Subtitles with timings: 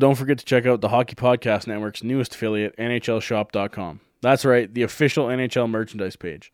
[0.00, 4.00] Don't forget to check out the Hockey Podcast Network's newest affiliate, NHLShop.com.
[4.22, 6.52] That's right, the official NHL merchandise page.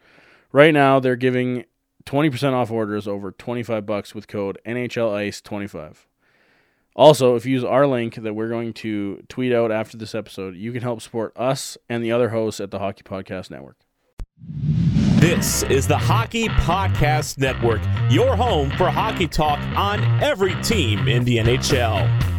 [0.50, 1.66] Right now, they're giving
[2.06, 6.06] 20% off orders over 25 bucks with code NHLICE25.
[6.96, 10.56] Also, if you use our link that we're going to tweet out after this episode,
[10.56, 13.76] you can help support us and the other hosts at the Hockey Podcast Network.
[15.20, 21.24] This is the Hockey Podcast Network, your home for hockey talk on every team in
[21.24, 22.33] the NHL.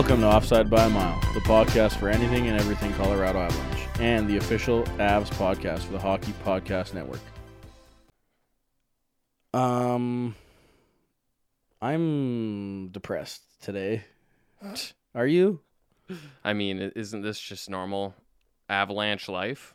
[0.00, 4.26] Welcome to Offside by a Mile, the podcast for anything and everything Colorado Avalanche, and
[4.26, 7.20] the official Avs podcast for the Hockey Podcast Network.
[9.52, 10.34] Um,
[11.82, 14.04] I'm depressed today.
[15.14, 15.60] Are you?
[16.42, 18.14] I mean, isn't this just normal
[18.70, 19.74] avalanche life?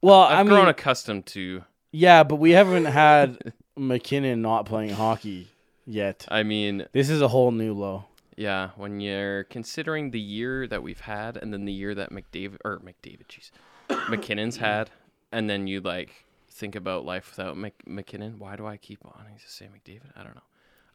[0.00, 1.62] Well, I've I grown accustomed to.
[1.92, 3.38] yeah, but we haven't had
[3.76, 5.46] MacKinnon not playing hockey
[5.86, 6.26] yet.
[6.28, 8.06] I mean, This is a whole new low.
[8.36, 12.58] Yeah, when you're considering the year that we've had, and then the year that McDavid
[12.64, 13.50] or McDavid, jeez,
[14.08, 14.90] MacKinnon's had,
[15.30, 18.38] and then you like think about life without Mc, MacKinnon.
[18.38, 20.10] Why do I keep wanting to say McDavid?
[20.16, 20.42] I don't know.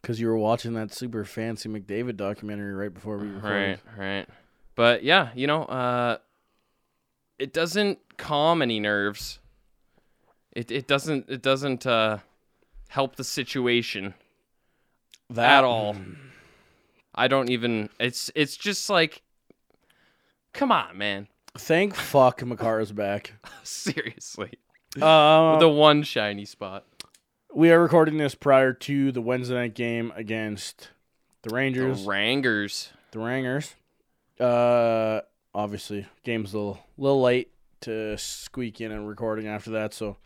[0.02, 3.80] Because you were watching that super fancy McDavid documentary right before we recorded.
[3.96, 4.28] Right, right.
[4.74, 6.18] But yeah, you know, uh,
[7.38, 9.38] it doesn't calm any nerves.
[10.52, 12.18] It it doesn't it doesn't uh,
[12.88, 14.14] help the situation
[15.30, 15.96] That at all.
[17.18, 17.90] I don't even.
[17.98, 19.22] It's it's just like,
[20.52, 21.26] come on, man.
[21.56, 23.34] Thank fuck Makar's back.
[23.64, 24.52] Seriously,
[25.00, 26.84] Uh, the one shiny spot.
[27.52, 30.90] we are recording this prior to the Wednesday night game against
[31.42, 32.04] the Rangers.
[32.04, 33.74] The Rangers, the Rangers.
[34.38, 37.50] Uh, obviously, game's a little, little late
[37.80, 40.16] to squeak in and recording after that, so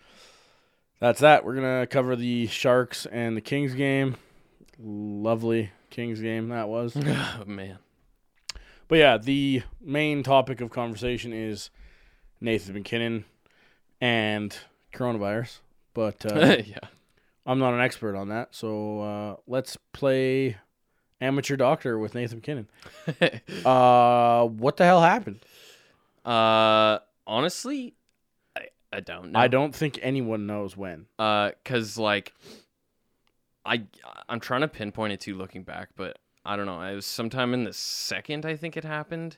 [1.00, 1.44] that's that.
[1.44, 4.16] We're gonna cover the Sharks and the Kings game.
[4.78, 6.96] Lovely Kings game that was.
[7.06, 7.78] oh man.
[8.88, 11.70] But yeah, the main topic of conversation is
[12.40, 13.24] Nathan MacKinnon
[14.00, 14.56] and
[14.92, 15.60] coronavirus.
[15.94, 16.78] But uh, yeah.
[17.46, 20.56] I'm not an expert on that, so uh, let's play
[21.20, 22.68] amateur doctor with Nathan MacKinnon.
[23.64, 25.40] Uh, what the hell happened?
[26.24, 27.94] uh, honestly,
[28.56, 29.38] I I don't know.
[29.38, 31.06] I don't think anyone knows when.
[31.18, 32.32] uh cuz like
[33.64, 33.84] I
[34.28, 36.80] I'm trying to pinpoint it too looking back, but I don't know.
[36.80, 39.36] It was sometime in the second I think it happened.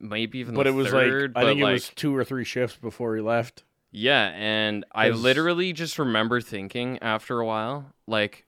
[0.00, 2.16] Maybe even But the it was third, like I think but, it was like, two
[2.16, 3.62] or three shifts before he left.
[3.92, 8.44] Yeah, and I literally just remember thinking after a while, like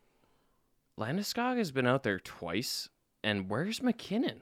[0.99, 2.89] Landeskog has been out there twice,
[3.23, 4.41] and where's MacKinnon?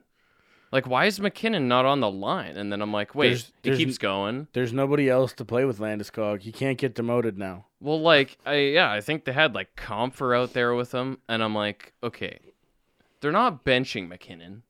[0.74, 2.56] Like, why is MacKinnon not on the line?
[2.56, 4.48] And then I'm like, wait, There's- he there's keeps going.
[4.54, 6.40] There's nobody else to play with Landeskog.
[6.40, 7.66] He can't get demoted now.
[7.78, 11.44] Well, like, I yeah, I think they had like Compher out there with him, and
[11.44, 12.40] I'm like, okay,
[13.20, 14.64] they're not benching MacKinnon,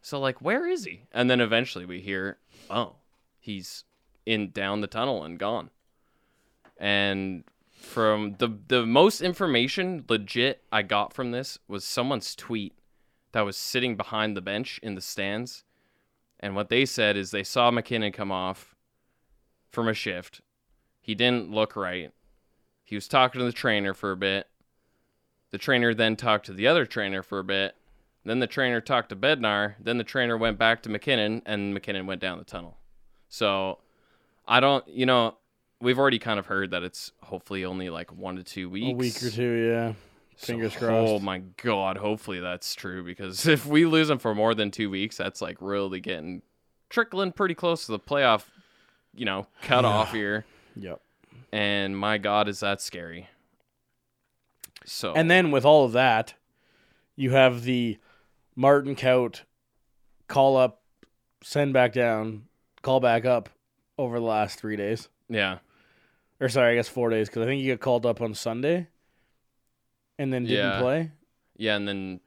[0.00, 1.06] so like, where is he?
[1.10, 2.38] And then eventually we hear,
[2.70, 2.94] oh,
[3.40, 3.82] he's
[4.24, 5.70] in down the tunnel and gone.
[6.78, 12.72] And from the the most information legit I got from this was someone's tweet
[13.34, 15.64] that was sitting behind the bench in the stands,
[16.38, 18.76] and what they said is they saw MacKinnon come off
[19.72, 20.40] from a shift.
[21.00, 22.12] He didn't look right.
[22.84, 24.46] He was talking to the trainer for a bit.
[25.50, 27.74] The trainer then talked to the other trainer for a bit.
[28.24, 29.74] Then the trainer talked to Bednar.
[29.80, 32.78] Then the trainer went back to MacKinnon, and MacKinnon went down the tunnel.
[33.28, 33.78] So
[34.46, 35.38] I don't, you know,
[35.80, 38.92] we've already kind of heard that it's hopefully only like one to two weeks.
[38.92, 39.92] A week or two, yeah.
[40.36, 44.54] So, Fingers Oh my god, hopefully that's true because if we lose him for more
[44.54, 46.42] than two weeks, that's like really getting
[46.90, 48.44] trickling pretty close to the playoff,
[49.14, 50.44] you know, cutoff here.
[50.76, 51.00] Yep.
[51.52, 53.28] And my god, is that scary.
[54.84, 56.34] So And then with all of that,
[57.16, 57.98] you have the
[58.56, 59.42] Martin Kaut
[60.28, 60.82] call up,
[61.42, 62.44] send back down,
[62.82, 63.48] call back up
[63.98, 65.08] over the last three days.
[65.28, 65.58] yeah,
[66.40, 68.88] Or sorry, I guess four days because I think he got called up on Sunday,
[70.18, 70.80] and then didn't Yeah.
[70.80, 71.10] play.
[71.56, 72.20] yeah, and then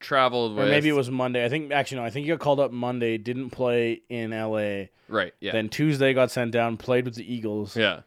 [0.00, 1.44] traveled with Or maybe it was Monday.
[1.44, 2.04] I think actually no.
[2.04, 4.90] I think he got called up Monday, didn't play in L.A.
[5.08, 5.32] right.
[5.40, 8.00] Yeah, Then Tuesday got sent down, played with the Eagles, yeah,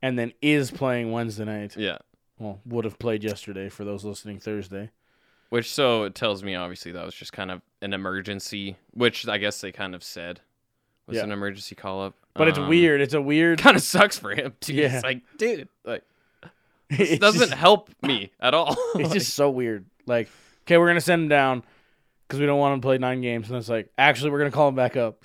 [0.00, 1.76] and then is playing Wednesday night.
[1.76, 1.98] yeah.
[2.38, 4.90] Well, would have played yesterday for those listening Thursday.
[5.50, 9.36] Which so it tells me obviously that was just kind of an emergency, which I
[9.38, 10.40] guess they kind of said
[11.06, 11.24] was Yeah.
[11.24, 12.14] an emergency call up.
[12.34, 13.02] But it's um, weird.
[13.02, 13.58] It's a weird.
[13.58, 14.54] Kind of sucks for him.
[14.60, 14.72] Too.
[14.74, 14.94] Yeah.
[14.94, 16.02] It's like, dude, like
[16.98, 18.76] It doesn't just- help me at all.
[18.96, 19.84] it's just so weird.
[20.06, 20.28] Like,
[20.64, 21.62] okay, we're gonna send him down
[22.26, 24.50] because we don't want him to play nine games, and it's like, actually, we're gonna
[24.50, 25.22] call him back up.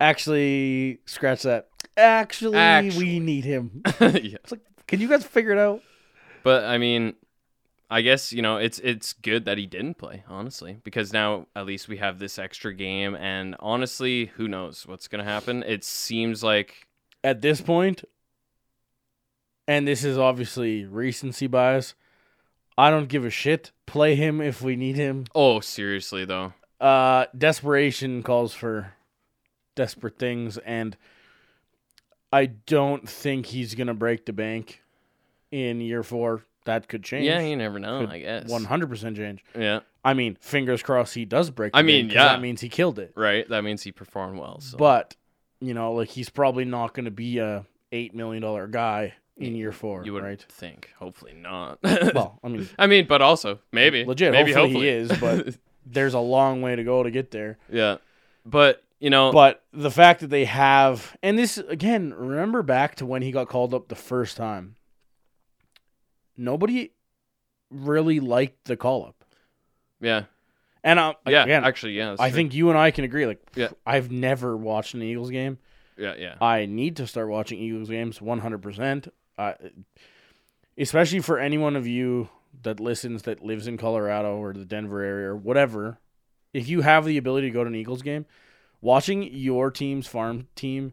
[0.00, 1.68] Actually, scratch that.
[1.96, 3.04] Actually, Actually.
[3.04, 3.82] we need him.
[4.00, 4.10] yeah.
[4.42, 5.80] It's like, can you guys figure it out?
[6.42, 7.14] But I mean,
[7.90, 11.64] I guess you know it's it's good that he didn't play, honestly, because now at
[11.66, 15.62] least we have this extra game, and honestly, who knows what's gonna happen?
[15.62, 16.86] It seems like
[17.22, 18.04] At this point,
[19.66, 21.94] and this is obviously recency bias.
[22.76, 23.70] I don't give a shit.
[23.86, 25.26] Play him if we need him.
[25.34, 28.94] oh, seriously though, Uh, desperation calls for
[29.76, 30.96] desperate things, and
[32.32, 34.82] I don't think he's gonna break the bank
[35.50, 36.44] in year four.
[36.64, 37.26] That could change.
[37.26, 38.00] yeah, you never know.
[38.00, 39.44] Could I guess one hundred percent change.
[39.56, 41.72] Yeah, I mean, fingers crossed he does break.
[41.74, 42.24] The I mean, yeah.
[42.24, 43.12] that means he killed it.
[43.14, 43.46] right.
[43.48, 44.60] That means he performed well.
[44.60, 44.78] So.
[44.78, 45.14] But
[45.60, 49.54] you know, like he's probably not going to be a eight million dollar guy in
[49.56, 50.40] year four, you would right?
[50.48, 51.78] think, hopefully not.
[51.82, 54.32] Well, I mean, I mean, but also maybe legit.
[54.32, 57.58] Maybe hopefully, hopefully he is, but there's a long way to go to get there.
[57.70, 57.96] yeah,
[58.46, 63.06] but you know, But the fact that they have, and this again, remember back to
[63.06, 64.76] when he got called up the first time.
[66.36, 66.90] Nobody
[67.70, 69.24] really liked the call up,
[70.00, 70.24] yeah,
[70.82, 71.44] and um, yeah.
[71.44, 72.16] again, actually, yeah.
[72.18, 72.36] I true.
[72.36, 73.26] think you and I can agree.
[73.26, 73.68] Like, Yeah.
[73.86, 75.58] I've never watched an Eagles game.
[75.96, 79.08] yeah, yeah, I need to start watching Eagles games 100%.
[79.38, 79.54] Uh,
[80.78, 82.28] especially for any one of you
[82.62, 85.98] that listens that lives in Colorado or the Denver area or whatever.
[86.52, 88.26] If you have the ability to go to an Eagles game,
[88.80, 90.92] watching your team's farm team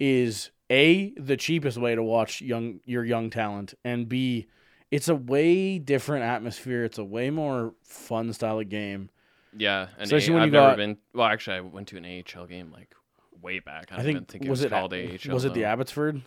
[0.00, 4.46] is A, the cheapest way to watch young your young talent, and B,
[4.90, 6.84] it's a way different atmosphere.
[6.84, 9.10] It's a way more fun style of game.
[9.56, 9.88] yeah.
[9.98, 10.96] And Especially A- when I've you never got- been.
[11.12, 12.94] Well, actually, I went to an AHL game like
[13.42, 13.88] way back.
[13.92, 15.34] I, I think, it was was, it called AHL.
[15.34, 15.64] was it the.
[15.64, 16.22] Abbotsford?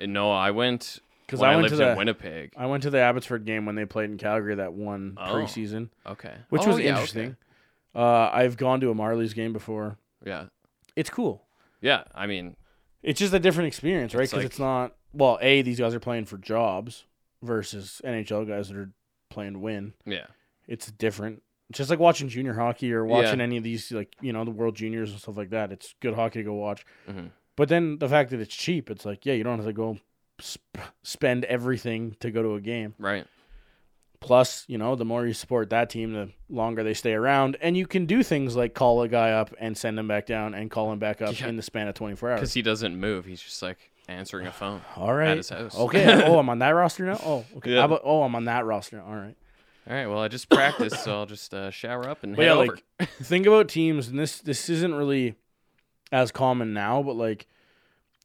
[0.00, 2.52] No, I went Because I I, went lived to the in Winnipeg.
[2.56, 5.34] I went to the Abbotsford game when they played in Calgary that one Oh.
[5.34, 6.88] preseason, Okay, which Oh, was yeah, okay.
[6.90, 7.36] interesting.
[7.94, 9.98] Uh, I've gone to a Marlies game before.
[10.24, 10.46] Yeah,
[10.96, 11.46] It's cool.
[11.80, 12.04] yeah.
[12.14, 12.56] I mean,
[13.02, 14.24] It's just a different experience, right?
[14.24, 15.38] It's Because like- it's not well.
[15.40, 17.06] A, these guys are playing for jobs
[17.42, 18.90] versus NHL guys that are
[19.30, 19.94] playing to win.
[20.04, 20.26] yeah,
[20.68, 21.42] It's different.
[21.70, 23.44] It's just like watching junior hockey or watching Yeah.
[23.44, 25.72] any of these, like you know, the World Juniors and stuff like that.
[25.72, 26.84] It's good hockey to go watch.
[27.08, 27.30] Mhm.
[27.60, 29.98] But then the fact that it's cheap, it's like, yeah, you don't have to go
[30.40, 32.94] sp- spend everything to go to a game.
[32.98, 33.26] right.
[34.18, 37.76] Plus, you know, the more you support that team, the longer they stay around, and
[37.76, 40.70] you can do things like call a guy up and send him back down and
[40.70, 41.48] call him back up Yeah.
[41.48, 42.40] in the span of 24 hours.
[42.40, 43.26] Because he doesn't move.
[43.26, 44.80] He's just like answering a phone.
[44.96, 45.28] All right.
[45.32, 45.76] At his house.
[45.76, 46.22] Okay.
[46.26, 47.20] oh, I'm on that roster now.
[47.22, 47.76] Oh, okay.
[47.76, 48.96] How about, oh, I'm on that roster.
[48.96, 49.04] now.
[49.04, 49.36] All right.
[49.86, 50.06] All right.
[50.06, 52.78] Well, I just practiced, so I'll just uh, shower up and But head yeah, over.
[53.00, 55.34] like think about teams, and this this isn't really
[56.12, 57.46] as common now, but like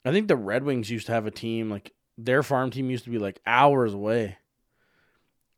[0.04, 3.04] I think the Red Wings used to have a team like their farm team used
[3.06, 4.38] to be like hours away,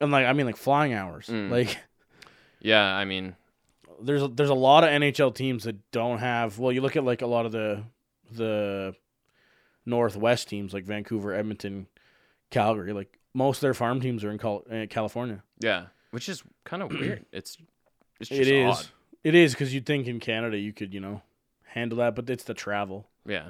[0.01, 1.27] and like I mean like flying hours.
[1.27, 1.49] Mm.
[1.51, 1.77] Like
[2.61, 3.35] yeah, I mean,
[4.01, 6.57] there's a, there's a lot of NHL teams that don't have.
[6.59, 7.83] Well, you look at like a lot of the
[8.31, 8.95] the
[9.85, 11.87] Northwest teams like Vancouver, Edmonton,
[12.49, 12.93] Calgary.
[12.93, 15.43] Like most of their farm teams are in Cal- uh, California.
[15.59, 17.25] yeah, which is kind of weird.
[17.31, 17.57] It's
[18.19, 18.75] it's just It is.
[18.77, 18.85] odd.
[19.23, 21.21] It is because you'd think in Canada you could you know
[21.69, 23.07] handle that, but it's the travel.
[23.25, 23.49] Yeah.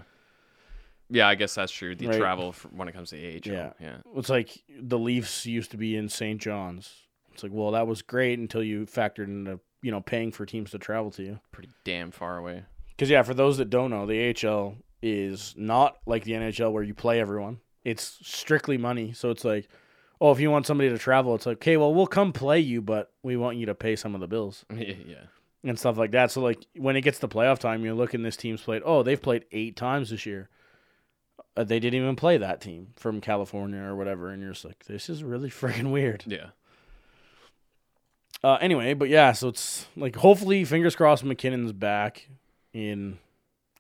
[1.09, 1.95] Yeah, I guess that's true.
[1.95, 2.17] The Right.
[2.17, 3.53] travel when it comes to AHL.
[3.53, 3.73] Yeah.
[3.79, 3.97] Yeah.
[4.15, 6.39] It's like the Leafs used to be in St.
[6.41, 6.93] John's.
[7.33, 10.71] It's like, well, that was great until you factored into you know paying for teams
[10.71, 11.39] to travel to you.
[11.51, 12.63] Pretty damn far away.
[12.89, 16.83] Because yeah, for those that don't know, the AHL is not like the NHL where
[16.83, 17.59] you play everyone.
[17.85, 19.13] It's strictly money.
[19.13, 19.69] So it's like,
[20.19, 22.81] oh, if you want somebody to travel, it's like, okay, well, we'll come play you,
[22.81, 25.27] but we want you to pay some of the bills yeah.
[25.67, 26.31] And stuff like that.
[26.31, 28.81] So like when it gets to playoff time, you look and this team's played.
[28.85, 30.47] Oh, they've played eight times this year.
[31.57, 34.85] Uh, they didn't even play that team from California or whatever, and you're just like,
[34.85, 36.23] this is really freaking weird.
[36.25, 36.51] Yeah.
[38.43, 42.29] Uh, anyway, but yeah, so it's like hopefully, fingers crossed, MacKinnon's back
[42.71, 43.17] in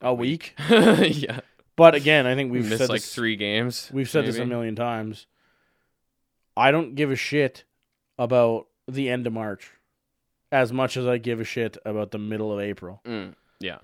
[0.01, 0.55] a week.
[0.69, 1.39] yeah.
[1.75, 3.89] But again, I think We we've missed said like this, three games.
[3.93, 5.27] we've said this a million times.
[6.57, 7.63] I don't give a shit
[8.17, 9.71] about the end of March
[10.51, 13.01] as much as I give a shit about the middle of April.
[13.05, 13.79] Mm, yeah.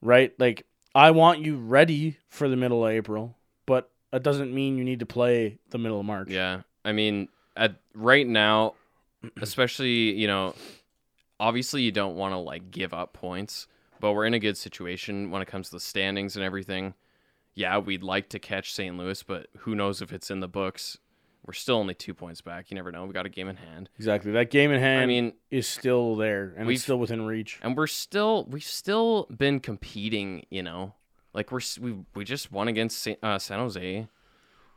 [0.00, 0.32] Right?
[0.38, 4.84] Like I want you ready for the middle of April, but that doesn't mean you
[4.84, 6.28] need to play the middle of March.
[6.28, 6.62] Yeah.
[6.84, 8.74] I mean, at right now,
[9.40, 10.54] especially, you know,
[11.40, 13.66] obviously you don't want to like give up points,
[14.00, 16.94] but we're in a good situation when it comes to the standings and everything.
[17.54, 18.96] Yeah, we'd like to catch St.
[18.96, 20.98] Louis, but who knows if it's in the books.
[21.44, 22.70] We're still only two points back.
[22.70, 23.04] You never know.
[23.04, 23.90] We got a game in hand.
[23.98, 24.30] Exactly.
[24.32, 27.58] That game in hand I mean, is still there and it's still within reach.
[27.62, 30.46] and we're still we've still been competing.
[30.50, 30.94] You know,
[31.34, 34.06] like we're we we just won against uh, San Jose.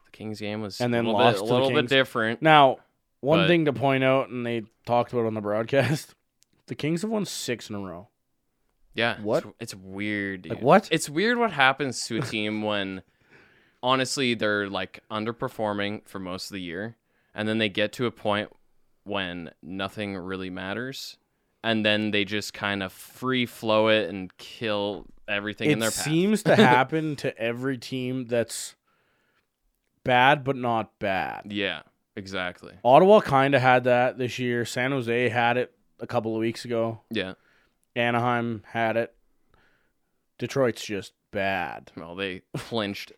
[0.05, 2.41] The Kings game was And then a little, lost bit, a little bit different.
[2.41, 2.77] Now,
[3.21, 6.15] one But- thing to point out, and they talked about on the broadcast,
[6.67, 8.07] the Kings have won six in a row.
[8.95, 9.43] Yeah, What?
[9.59, 10.47] It's, it's weird.
[10.49, 10.87] Like what?
[10.89, 13.03] It's weird what happens to a team when,
[13.83, 16.95] honestly, they're like underperforming for most of the year,
[17.33, 18.49] and then they get to a point
[19.03, 21.17] when nothing really matters,
[21.63, 25.91] and then they just kind of free flow it and kill everything in It their
[25.91, 26.03] path.
[26.03, 28.75] seems to happen to every team that's
[30.03, 31.43] bad but not bad.
[31.51, 31.81] yeah,
[32.15, 32.73] exactly.
[32.83, 34.65] Ottawa kind of had that this year.
[34.65, 37.01] San Jose had it a couple of weeks ago.
[37.09, 37.33] Yeah.
[37.95, 39.15] Anaheim had it.
[40.37, 41.91] Detroit's just bad.
[41.95, 43.13] Well, they clinched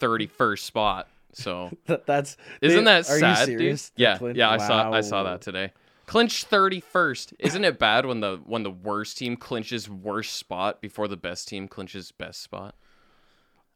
[0.00, 1.08] thirty first spot.
[1.32, 1.70] So
[2.06, 3.80] That's Isn't that are sad, you dude?
[3.96, 5.72] Yeah, yeah, I saw I saw that today.
[6.06, 7.34] Clinch thirty first.
[7.38, 11.48] Isn't it bad when the when the worst team clinches worst spot before the best
[11.48, 12.74] team clinches best spot?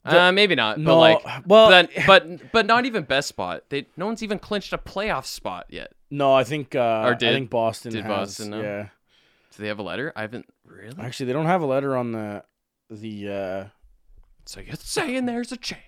[0.05, 0.79] The- uh, maybe not.
[0.79, 3.65] No, but like, well, but, but but not even best spot.
[3.69, 5.93] They no one's even clinched a playoff spot yet.
[6.11, 8.53] no, I think uh, Or did- I think Boston did has, Boston?
[8.55, 8.89] Yeah,
[9.55, 10.13] Do they have a letter?
[10.17, 10.97] I haven't really.
[11.01, 12.43] actually, they don't have a letter on the
[12.91, 13.29] the.
[13.29, 13.65] uh
[14.47, 15.83] So you're saying there's a chance.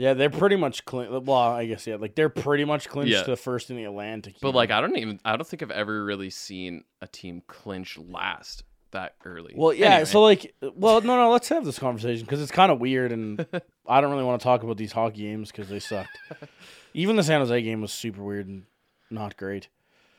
[0.00, 1.12] Yeah, they're pretty much clinched.
[1.12, 3.22] Well, I guess yeah, like they're pretty much clinched Yeah.
[3.24, 4.36] to first in the Atlantic.
[4.40, 5.20] But like, I don't even.
[5.26, 9.52] I don't think I've ever really seen a team clinch last that early.
[9.54, 9.88] Well, yeah.
[9.88, 10.04] Anyway.
[10.06, 11.30] So like, well, no, no.
[11.30, 13.44] Let's have this conversation because it's kind of weird, and
[13.86, 16.16] I don't really want to talk about these hockey games because they sucked.
[16.94, 18.64] Even the San Jose game was super weird and
[19.10, 19.68] not great.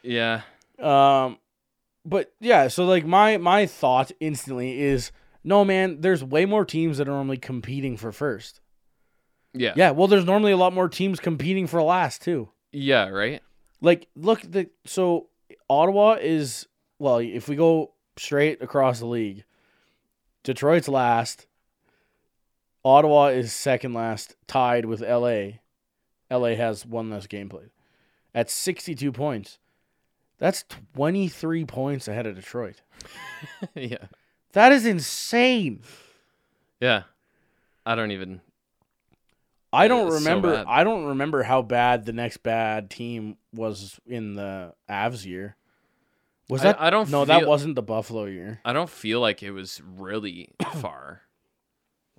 [0.04, 0.42] yeah,
[0.78, 1.40] Um,
[2.06, 2.68] but yeah.
[2.68, 5.12] So like, my my thought instantly is,
[5.44, 6.02] no, man.
[6.02, 8.60] There's way more teams that are normally competing for first.
[9.54, 9.92] Yeah, Yeah.
[9.92, 12.50] Well, there's normally a lot more teams competing for last too.
[12.72, 13.08] yeah.
[13.10, 13.42] Right.
[13.82, 15.28] Like, look, the so
[15.70, 16.68] Ottawa is
[17.00, 17.18] well.
[17.18, 19.44] If we go straight across the league,
[20.44, 21.48] Detroit's last.
[22.84, 25.60] Ottawa is second last, tied with LA.
[26.32, 27.70] LA has one less game played
[28.34, 29.60] at 62 points.
[30.38, 30.64] That's
[30.96, 32.82] 23 points ahead of Detroit.
[33.76, 34.06] yeah.
[34.54, 35.82] That is insane.
[36.80, 37.04] Yeah.
[37.86, 38.42] I don't even.
[39.74, 40.54] I don't It's so remember.
[40.56, 40.66] bad.
[40.68, 45.56] I don't remember how bad the next bad team was in the Avs year.
[46.50, 46.82] Was that?
[46.82, 48.60] I don't No, that wasn't the Buffalo year.
[48.66, 51.22] I don't feel like it was really far.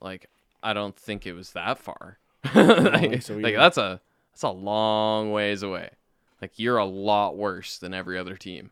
[0.01, 0.31] Like
[0.63, 2.19] I don't think it was that far.
[2.55, 4.01] like, so like, that's a
[4.33, 5.91] that's a long ways away.
[6.41, 8.71] Like you're a lot worse than every other team,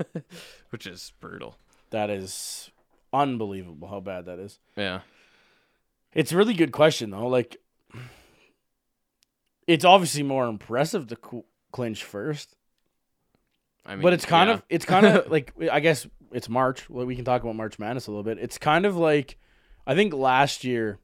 [0.70, 1.56] which is brutal.
[1.90, 2.70] That is
[3.12, 4.58] unbelievable how bad that is.
[4.76, 5.00] Yeah.
[6.14, 7.26] It's a really good question though.
[7.26, 7.56] Like,
[9.66, 12.56] it's obviously more impressive to cl- clinch first,
[13.86, 14.54] I mean, but it's kind yeah.
[14.54, 16.88] of it's kind of like I guess it's March.
[16.88, 18.38] Well, we can talk about March Madness a little bit.
[18.38, 19.38] It's kind of like
[19.86, 20.98] I think last year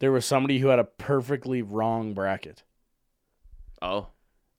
[0.00, 2.62] there was somebody who had a perfectly wrong bracket.
[3.80, 4.08] oh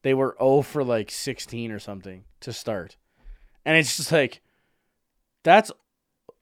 [0.03, 2.95] They were 0 for like 16 or something to start.
[3.65, 4.41] And it's just like
[5.43, 5.71] that's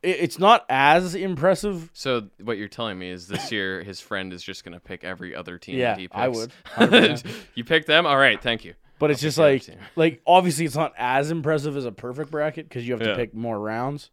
[0.01, 1.89] it's not as impressive.
[1.93, 5.35] so what you're telling me is this year his friend is just gonna pick every
[5.35, 6.17] other team Yeah, that he picks.
[6.17, 6.51] I would.
[6.75, 7.31] 100%.
[7.55, 8.41] you pick them, all right?
[8.41, 8.75] Thank you.
[8.97, 11.85] But it's I'll just pick the other like like obviously it's not as impressive as
[11.85, 13.15] a perfect bracket because you have to Yeah.
[13.15, 14.09] pick more rounds.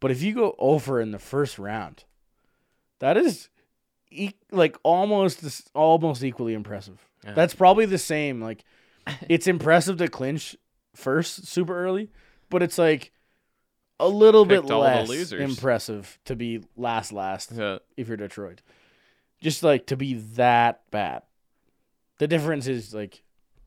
[0.00, 2.04] But if you go over in the first round,
[3.00, 3.48] that is
[4.10, 6.98] e- like almost almost equally impressive.
[7.24, 7.34] Yeah.
[7.34, 8.40] That's probably the same.
[8.40, 8.64] Like
[9.28, 10.56] it's impressive to clinch
[10.94, 12.10] first super early,
[12.48, 13.12] but it's like
[14.00, 17.78] a little bit less impressive to be last last Yeah.
[17.96, 18.62] if you're Detroit.
[19.40, 21.22] Just like to be that bad.
[22.18, 23.22] The difference is like,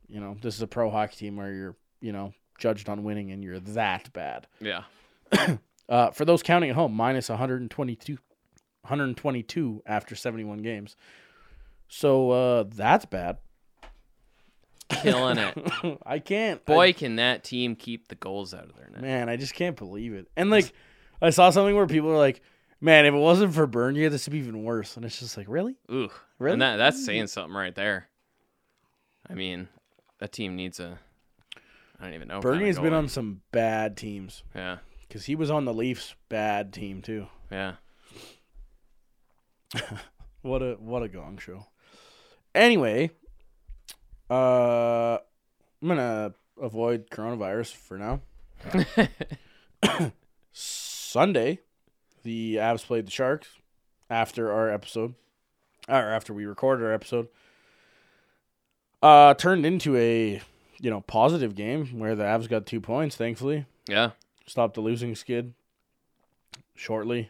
[0.08, 3.32] you know, this is a pro hockey team where you're, you know, judged on winning
[3.32, 4.48] and you're that bad.
[4.60, 4.84] Yeah.
[5.90, 10.96] Uh, for those counting at home, minus 122, 122 after 71 games.
[11.90, 13.38] So uh, that's bad.
[15.01, 16.00] Killing it.
[16.05, 16.63] I can't.
[16.65, 19.01] Boy, can that team keep the goals out of their net.
[19.01, 20.27] man, I just can't believe it.
[20.35, 20.71] And like,
[21.21, 22.41] I saw something where people are like,
[22.81, 25.47] "Man, if it wasn't for Bernier, this would be even worse." And it's just like,
[25.50, 25.75] really?
[25.91, 26.09] Ooh.
[26.39, 26.53] Really?
[26.53, 28.07] And that that's saying something right there.
[29.29, 29.69] I mean,
[30.19, 31.00] that team needs a.
[32.00, 32.41] I don't even know.
[32.41, 34.79] Bernier's been on some bad teams Yeah.
[35.07, 37.27] because he was on the Leafs' bad team too.
[37.51, 37.75] Yeah.
[40.41, 41.67] What a what a gong show.
[42.53, 43.12] Anyway,
[44.30, 45.18] uh,
[45.82, 48.22] I'm gonna avoid coronavirus for now.
[50.51, 51.60] Sunday,
[52.24, 53.50] the Avs played the Sharks
[54.10, 55.15] after our episode,
[55.89, 57.27] or after we recorded our episode.
[59.01, 60.42] Uh, turned into a
[60.80, 63.15] you know positive game where the Avs got two points.
[63.15, 64.12] Thankfully, Yeah.
[64.46, 65.53] stopped the losing skid.
[66.75, 67.30] Shortly,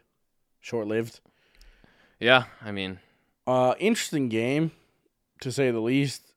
[0.61, 1.19] short lived.
[2.19, 2.45] Yeah.
[2.61, 2.99] I mean,
[3.45, 4.71] Uh, interesting game,
[5.41, 6.32] to say the least.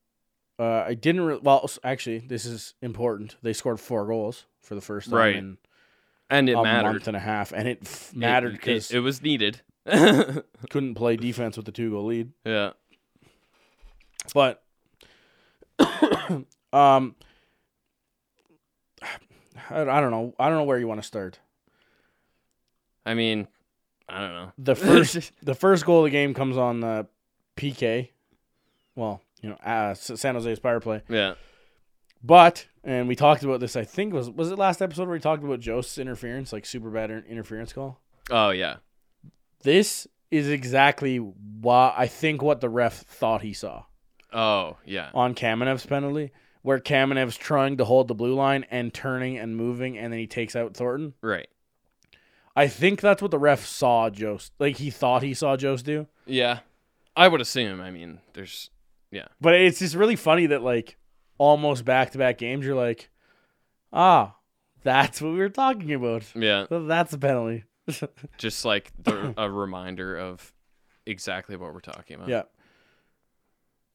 [0.59, 1.69] Uh, I didn't re- well.
[1.85, 3.37] Actually, this is important.
[3.43, 5.37] They scored four goals for the first time Right.
[5.37, 5.59] in
[6.31, 6.93] and it a mattered.
[6.93, 9.61] month and a half, and it f- mattered because it, it was needed.
[9.87, 12.33] couldn't play defense with the two goal lead.
[12.45, 12.71] Yeah,
[14.35, 14.63] but
[16.73, 17.15] um,
[19.71, 20.35] I, I don't know.
[20.39, 21.39] I don't know where you want to start.
[23.05, 23.47] I mean,
[24.09, 24.53] I don't know.
[24.59, 27.07] The first the first goal of the game comes on the
[27.57, 28.09] PK.
[28.95, 31.03] Well, you know, uh, San Jose's power play.
[31.09, 31.35] Yeah.
[32.23, 33.76] But and we talked about this.
[33.76, 36.91] I think was was it last episode where we talked about Jost's interference, like super
[36.91, 38.00] bad interference call.
[38.31, 38.76] Oh yeah.
[39.62, 43.85] This is exactly what I think what the ref thought he saw
[44.33, 45.11] Oh yeah.
[45.15, 49.97] on Kamenev's penalty, where Kamenev's trying to hold the blue line and turning and moving,
[49.97, 51.15] and then he takes out Thornton.
[51.23, 51.49] Right.
[52.57, 56.09] I think that's what the ref saw Jost, like he thought he saw Jost do.
[56.25, 56.61] Yeah.
[57.17, 57.81] I would assume.
[57.81, 58.71] I mean, there's.
[59.41, 60.97] But it's just really funny that like
[61.39, 63.11] almost back to back games, you're like,
[63.93, 64.37] ah,
[64.83, 66.25] that's what we were talking about.
[66.35, 66.67] Yeah.
[66.71, 67.65] That's a penalty.
[68.39, 70.53] Just like the, a reminder of
[71.07, 72.29] exactly what we're talking about.
[72.29, 72.43] Yeah.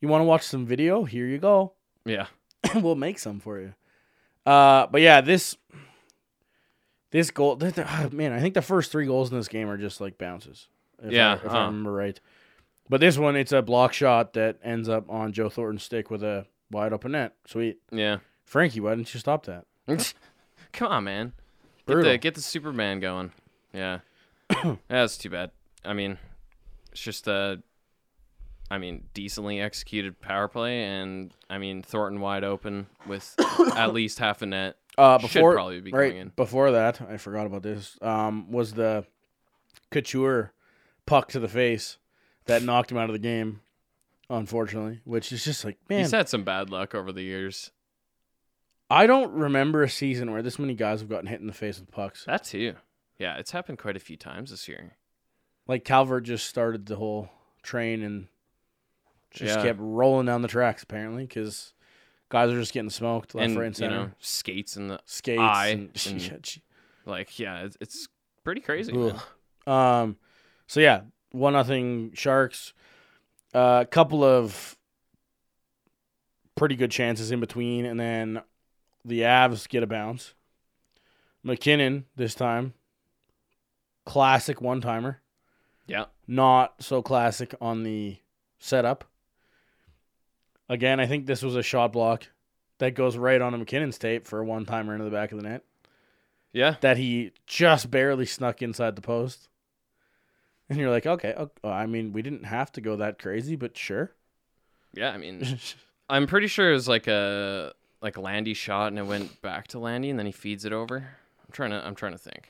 [0.01, 1.03] You want to watch some video?
[1.03, 1.73] Here you go.
[2.05, 2.27] Yeah.
[2.75, 3.73] we'll make some for you.
[4.45, 5.55] Uh, but yeah, this
[7.11, 10.01] this goal, ah, man, I think the first three goals in this game are just
[10.01, 10.67] like bounces.
[11.03, 11.65] If Yeah, I, if I huh.
[11.65, 12.19] remember right.
[12.89, 16.23] But this one, it's a block shot that ends up on Joe Thornton's stick with
[16.23, 17.35] a wide open net.
[17.45, 18.17] Sweet, Yeah.
[18.45, 19.65] Frankie, why didn't you stop that?
[20.73, 21.33] Come on, man.
[21.87, 22.11] Get Brutal.
[22.11, 23.31] the get the Superman going.
[23.73, 23.99] Yeah.
[24.63, 25.51] yeah, that's too bad.
[25.85, 26.17] I mean,
[26.91, 27.61] it's just a,
[28.69, 33.33] I mean, decently executed power play, and I mean Thornton wide open with
[33.75, 34.75] at least half a net.
[34.97, 36.31] Uh, Should before probably be right going in.
[36.35, 37.97] before that, I forgot about this.
[38.01, 39.05] Um, was the
[39.91, 40.51] Couture
[41.05, 41.97] puck to the face
[42.45, 43.61] that knocked him out of the game,
[44.29, 45.01] unfortunately.
[45.05, 47.71] Which is just like, man, He's had some bad luck over the years.
[48.89, 51.79] I don't remember a season where this many guys have gotten hit in the face
[51.79, 52.25] with pucks.
[52.25, 52.75] That too.
[53.17, 54.97] Yeah, it's happened quite a few times this year.
[55.67, 57.29] Like Calvert just started the whole
[57.63, 58.27] train and
[59.29, 59.63] just Yeah.
[59.63, 61.73] kept rolling down the tracks apparently because
[62.29, 63.95] guys are just getting smoked left, and right, and you center.
[64.07, 66.61] know, skates and the Skates eye and, and-
[67.05, 68.07] like, yeah, it's, it's
[68.43, 68.91] pretty crazy.
[68.93, 69.71] Ugh.
[69.71, 70.17] Um,
[70.67, 72.73] so yeah, one nothing Sharks.
[73.53, 74.77] A uh, couple of
[76.55, 78.41] pretty good chances in between, and then
[79.03, 80.33] the Avs get a bounce.
[81.43, 82.73] MacKinnon this time,
[84.05, 85.21] classic one timer.
[85.87, 88.17] Yeah, Not so classic on the
[88.59, 89.03] setup.
[90.69, 92.27] Again, I think this was a shot block
[92.77, 95.49] that goes right on MacKinnon's tape for a one timer into the back of the
[95.49, 95.63] net
[96.53, 99.47] yeah, that he just barely snuck inside the post.
[100.71, 103.77] And you're like, okay, ok- I mean, we didn't have to go that crazy, but
[103.77, 104.11] sure.
[104.93, 105.11] yeah.
[105.11, 105.59] I mean,
[106.09, 109.79] I'm pretty sure it was like a like Landy shot, and it went back to
[109.79, 110.97] Landy, and then he feeds it over.
[110.97, 112.47] I'm trying to I'm trying to think.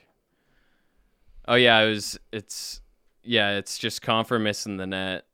[1.48, 2.20] Oh yeah, it was.
[2.32, 2.82] It's
[3.24, 5.26] yeah, it's just Compher missing the net.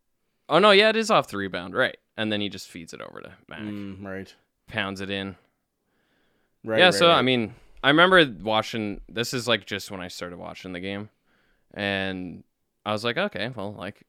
[0.50, 1.97] Oh no, yeah, it is off the rebound, right?
[2.15, 4.34] And then he just feeds it over to Mac, Mm, right.
[4.67, 5.36] pounds it in.
[6.63, 6.80] Right.
[6.80, 7.17] yeah, right, so right.
[7.17, 9.02] I mean, I remember watching.
[9.10, 11.10] This is like just when I started watching the game,
[11.73, 12.43] and
[12.88, 14.04] I was like, okay, well, like,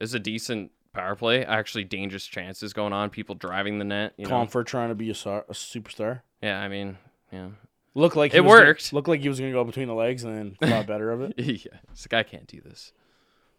[0.00, 1.44] it's a decent power play.
[1.44, 3.10] Actually, dangerous chances going on.
[3.10, 4.14] People driving the net.
[4.16, 4.30] You know.
[4.30, 6.22] Compher trying to be a, star, a superstar.
[6.42, 6.98] Yeah, I mean,
[7.32, 7.48] yeah,
[7.94, 8.92] Looked like he It was gonna- worked.
[8.92, 11.20] looked like he was going to go between the legs and then thought better of
[11.22, 11.34] it.
[11.38, 11.78] yeah.
[11.92, 12.92] It's like I can't do this.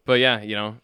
[0.05, 0.75] But yeah, you know,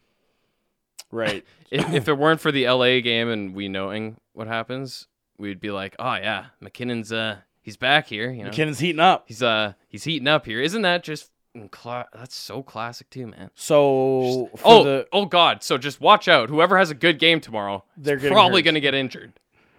[1.12, 1.46] Right.
[1.72, 5.08] if, if it weren't for the LA game and we knowing what happens,
[5.38, 8.30] we'd be like, oh yeah, MacKinnon's uh, he's back here.
[8.32, 9.26] You know, MacKinnon's heating up.
[9.28, 10.62] he's uh, he's heating up here.
[10.62, 11.32] Isn't that just
[11.72, 13.50] cla- that's so classic too, man.
[13.56, 15.64] So, for Oh, the, oh God!
[15.64, 16.50] So just watch out.
[16.50, 18.66] Whoever has a good game tomorrow, They're probably hurt.
[18.66, 19.34] going to get injured.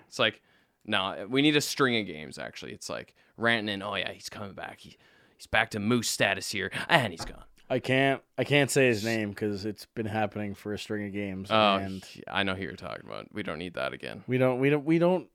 [0.09, 0.41] It's like,
[0.85, 2.39] no, we need a string of games.
[2.39, 3.83] Actually, it's like Rantanen.
[3.85, 4.81] Oh yeah, he's coming back.
[4.81, 4.97] He,
[5.37, 7.45] he's back to moose status here, and he's gone.
[7.69, 11.13] I can't I can't say his name because it's been happening for a string of
[11.13, 13.27] games, Oh, and I know who you're talking about.
[13.33, 14.23] We don't need that again.
[14.29, 15.27] we don't we don't we don't.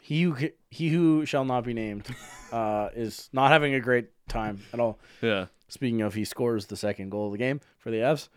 [0.00, 0.36] He who
[0.70, 2.06] he who shall not be named
[2.52, 4.98] uh, is not having a great time at all.
[5.20, 8.28] Yeah, Speaking of, he scores the second goal of the game for the Avs.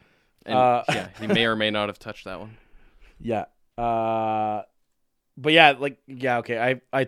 [0.43, 2.57] and Uh, yeah, he may or may not have touched that one.
[3.19, 3.45] Yeah.
[3.79, 4.61] Uh,
[5.37, 6.59] but yeah, like yeah, okay.
[6.59, 7.07] I I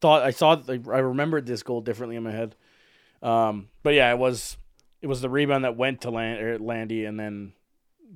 [0.00, 2.54] thought I saw like, I remembered this goal differently in my head.
[3.22, 4.56] Um, but yeah, it was
[5.00, 7.54] it was the rebound that went to Land, er, Landy and then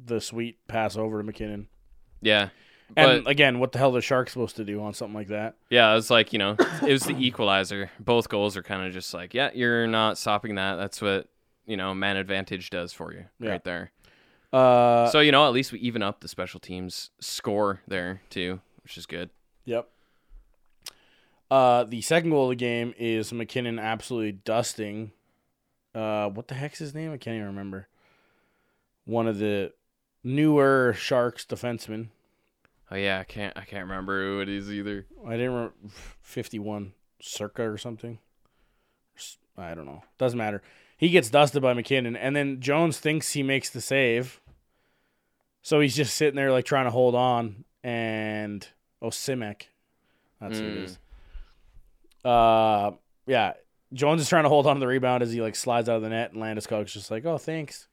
[0.05, 1.69] the sweet pass over to MacKinnon.
[2.21, 2.51] Yeah,
[2.97, 5.57] And again, what the hell are the Sharks supposed to do on something like that?
[5.71, 7.91] Yeah, it was like, you know, it was the equalizer.
[7.99, 10.77] Both goals are kind of just like, yeah, you're not stopping that.
[10.77, 11.29] That's what,
[11.66, 13.50] you know, man advantage does for you Yeah.
[13.50, 13.90] right there.
[14.52, 18.61] Uh, so, you know, at least we even up the special teams score there too,
[18.83, 19.31] which is good.
[19.64, 19.88] Yep.
[21.50, 25.12] Uh, the second goal of the game is MacKinnon absolutely dusting.
[25.94, 27.12] Uh, what the heck's his name?
[27.12, 27.88] I can't even remember.
[29.05, 29.72] One of the
[30.24, 32.09] newer Sharks defensemen.
[32.90, 35.07] Oh yeah, I can't I can't remember who it is either.
[35.26, 35.74] I didn't remember.
[36.22, 38.18] Fifty-one Circa or something.
[39.57, 40.02] I don't know.
[40.18, 40.62] Doesn't matter.
[40.97, 44.41] He gets dusted by MacKinnon, and then Jones thinks he makes the save.
[45.63, 48.67] So he's just sitting there like trying to hold on, and
[49.03, 49.63] oh Simek,
[50.41, 50.99] that's who it
[52.25, 52.91] Mm.
[52.93, 53.53] Uh, yeah,
[53.93, 56.03] Jones is trying to hold on to the rebound as he like slides out of
[56.03, 57.89] the net, and Landeskog's just like, "Oh, thanks.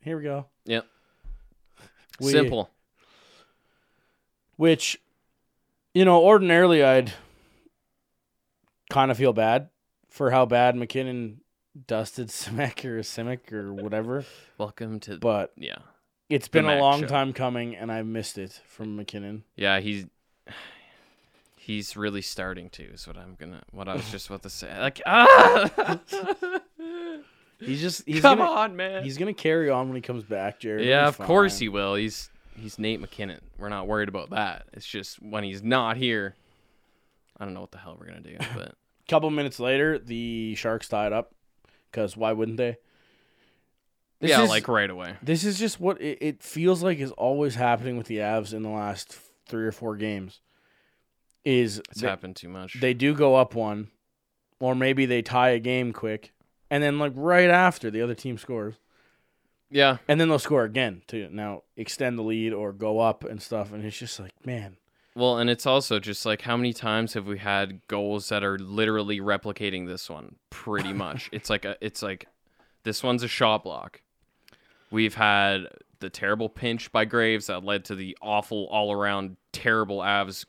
[0.00, 0.86] Here we go." Yep.
[2.20, 2.70] We- Simple.
[4.56, 5.00] Which,
[5.94, 7.12] you know, ordinarily I'd
[8.90, 9.68] kind of feel bad
[10.10, 11.40] for how bad MacKinnon
[11.86, 14.24] dusted Simic or Simic or whatever,
[14.58, 15.76] Welcome to but yeah.
[16.28, 17.06] it's been a Mac long show.
[17.08, 19.44] time coming, and I missed it from MacKinnon.
[19.56, 20.06] Yeah, he's
[21.56, 24.78] he's really starting to is what I'm gonna what I was just about to say.
[24.78, 26.00] Like ah
[27.60, 29.04] He's just he's Come gonna on, man.
[29.04, 30.82] he's gonna carry on when he comes back, Jared.
[30.82, 31.60] It'll yeah, be of course fine.
[31.60, 31.94] he will.
[31.94, 33.40] He's he's Nate MacKinnon.
[33.58, 34.64] We're not worried about that.
[34.72, 36.34] It's just when he's not here,
[37.38, 38.36] I don't know what the hell we're gonna do.
[38.54, 41.33] But a couple minutes later, the Sharks tied up
[41.94, 42.76] because why wouldn't they?
[44.20, 45.14] This yeah, is- like right away.
[45.22, 48.62] This is just what it, it feels like is always happening with the Avs in
[48.62, 50.40] the last three or four games.
[51.44, 52.80] Is It's they, happened too much.
[52.80, 53.88] they do go up one,
[54.60, 56.32] or maybe they tie a game quick,
[56.70, 58.76] and then like right after the other team scores,
[59.70, 63.42] yeah, and then they'll score again to now extend the lead or go up and
[63.42, 64.78] stuff, and it's just like man,
[65.16, 68.58] Well, and it's also just like how many times have we had goals that are
[68.58, 71.28] literally replicating this one pretty much.
[71.32, 72.26] it's like a it's like
[72.82, 74.02] this one's a shot block.
[74.90, 75.68] We've had
[76.00, 80.44] the terrible pinch by Graves that led to the awful all around terrible Avs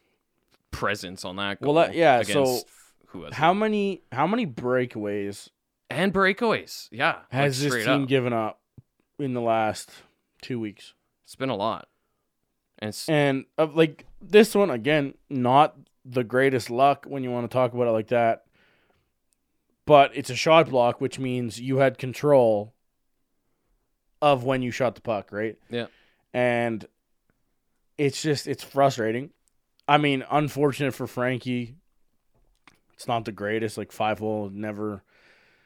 [0.71, 1.73] presence on that goal.
[1.73, 2.59] Well, that- yeah, so
[3.07, 3.33] who was it?
[3.35, 5.49] how many how many breakaways
[5.89, 6.89] and breakaways.
[6.91, 7.19] Yeah.
[7.29, 8.09] has like, this team up.
[8.09, 8.59] given up
[9.19, 9.91] in the last
[10.41, 10.93] two weeks?
[11.23, 11.87] It's been a lot.
[12.79, 17.53] And And uh, like this one again, not the greatest luck when you want to
[17.53, 18.43] talk about it like that.
[19.85, 22.73] But it's a shot block, which means you had control
[24.21, 25.57] of when you shot the puck, right?
[25.69, 25.87] Yeah.
[26.33, 26.85] And
[27.97, 29.31] it's just it's frustrating.
[29.87, 31.75] I mean, unfortunate for Frankie.
[32.93, 33.77] It's not the greatest.
[33.77, 35.03] Like five hole, never.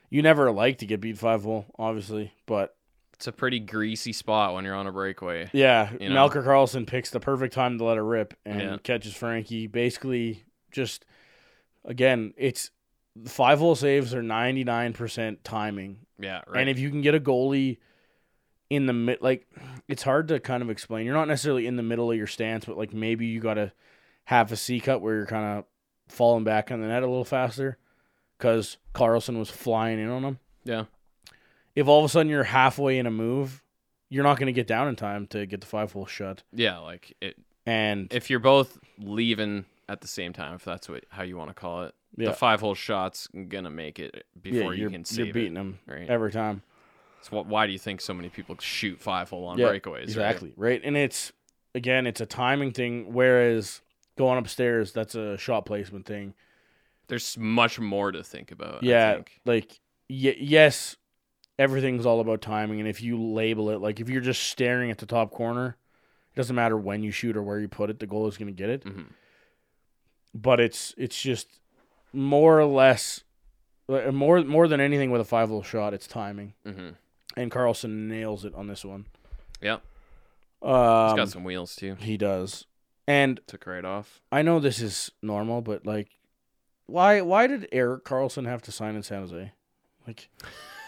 [0.09, 2.75] You never like to get beat five hole, obviously, but
[3.19, 5.49] it's a pretty greasy spot when you're on a breakaway.
[5.51, 6.15] yeah, You know?
[6.29, 8.77] Melker Karlsson picks the perfect time to let it rip and Yeah.
[8.81, 9.67] catches Frankie.
[9.67, 11.05] Basically, just
[11.83, 12.71] again, it's
[13.25, 16.61] five hole saves are ninety nine percent timing, Yeah, right.
[16.61, 17.77] and if you can get a goalie
[18.69, 19.47] in the mid, like
[19.89, 21.05] it's hard to kind of explain.
[21.05, 23.73] You're not necessarily in the middle of your stance, but like maybe you got to
[24.25, 25.65] have a C cut where you're kind of
[26.07, 27.77] falling back on the net a little faster
[28.37, 30.39] because Karlsson was flying in on him.
[30.63, 30.85] yeah.
[31.79, 33.63] If all of a sudden you're halfway in a move,
[34.09, 36.43] you're not going to get down in time to get the five hole shut.
[36.53, 41.03] Yeah, like it And if you're both leaving at the same time, if that's what
[41.09, 42.29] how you want to call it, Yeah.
[42.29, 45.55] the five hole shot's gonna make it before you you're, can you're beating it.
[45.55, 46.09] them right?
[46.09, 46.63] every time.
[47.21, 50.03] So wh- why do you think so many people shoot five hole on Yeah, breakaways?
[50.03, 50.81] Exactly right?
[50.83, 51.31] and it's
[51.75, 53.13] again, it's a timing thing.
[53.13, 53.81] Whereas
[54.17, 56.33] going upstairs, that's a shot placement thing.
[57.07, 58.83] There's much more to think about.
[58.83, 59.39] I yeah, think.
[59.45, 60.95] like y- yes,
[61.59, 64.97] everything's all about timing, and if you label it like if you're just staring at
[64.97, 65.77] the top corner,
[66.33, 68.47] it doesn't matter when you shoot or where you put it, the goal is going
[68.47, 68.83] to get it.
[68.85, 69.07] Mhm.
[70.33, 71.59] But it's it's just
[72.13, 73.23] more or less.
[73.87, 76.95] More more than anything with a five hole shot, it's timing, Mhm.
[77.35, 79.07] and Karlsson nails it on this one.
[79.61, 79.79] Yeah,
[80.61, 81.95] Um, he's got some wheels too.
[81.95, 82.65] He does.
[83.07, 84.21] And Took right off.
[84.31, 86.19] I know this is normal, but like
[86.85, 89.51] why why did Erik Karlsson have to sign in San Jose?
[90.05, 90.29] Like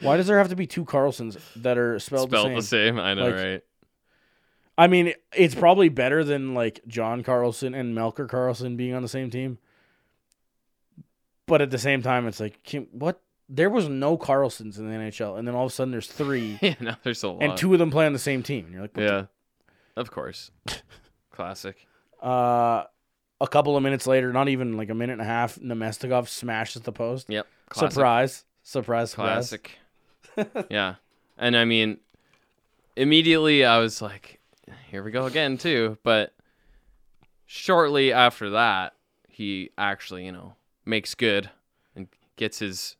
[0.00, 2.98] why does there have to be two Carlsons that are spelled, Spelled the same?
[2.98, 3.62] I know, Like, right?
[4.78, 9.08] I mean, it's probably better than like John Carlson and Melker Karlsson being on the
[9.08, 9.58] same team.
[11.46, 13.20] But at the same time, it's like, can, what?
[13.48, 16.58] There was no Carlsons in the NHL, and then all of a sudden there's three,
[16.62, 17.42] yeah, no, there's a lot.
[17.42, 18.64] and two of them play on the same team.
[18.64, 19.24] And you're like, what the Yeah,
[19.96, 20.50] of course.
[21.30, 21.76] Classic.
[22.20, 22.82] Uh,
[23.40, 26.82] a couple of minutes later, not even like a minute and a half, Nemestikov smashes
[26.82, 27.30] the post.
[27.30, 27.46] Yep.
[27.68, 27.92] Classic.
[27.92, 28.44] Surprise.
[28.66, 29.12] Surprise.
[29.12, 29.50] Surprise.
[29.50, 29.78] Classic.
[30.70, 30.96] yeah.
[31.38, 31.98] And I mean,
[32.96, 34.40] immediately I was like,
[34.90, 35.98] here we go again too.
[36.02, 36.34] But
[37.46, 38.94] shortly after that,
[39.28, 41.48] he actually, you know, makes good
[41.94, 42.96] and gets his,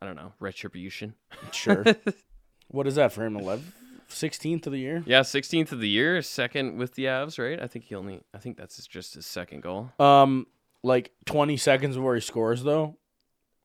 [0.00, 1.14] I don't know, retribution.
[1.50, 1.84] Sure.
[2.68, 3.36] what is that for him?
[3.36, 3.72] 11th,
[4.08, 5.02] 16th of the year?
[5.06, 7.60] Yeah, 16th of the year, second with the Avs, right?
[7.60, 9.90] I think he only, I think that's just his second goal.
[9.98, 10.46] Um,
[10.84, 12.96] like 20 seconds before he scores, though,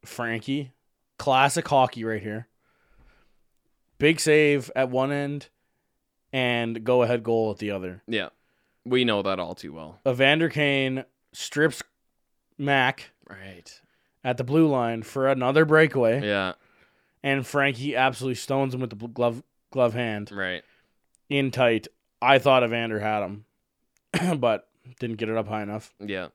[0.03, 0.71] Frankie,
[1.17, 2.47] classic hockey right here.
[3.97, 5.47] Big save at one end
[6.33, 8.01] and go ahead goal at the other.
[8.07, 8.29] Yeah,
[8.83, 9.99] we know that all too well.
[10.07, 11.81] Evander Kane strips
[12.57, 13.81] Mac Right.
[14.23, 16.53] at the blue line for another breakaway, Yeah.
[17.23, 20.63] and Frankie absolutely stones him with the bl- glove glove hand Right.
[21.29, 21.87] in tight.
[22.21, 23.45] I thought Evander had him,
[24.39, 24.67] but
[24.99, 25.93] didn't get it up high enough.
[25.99, 26.29] Yeah.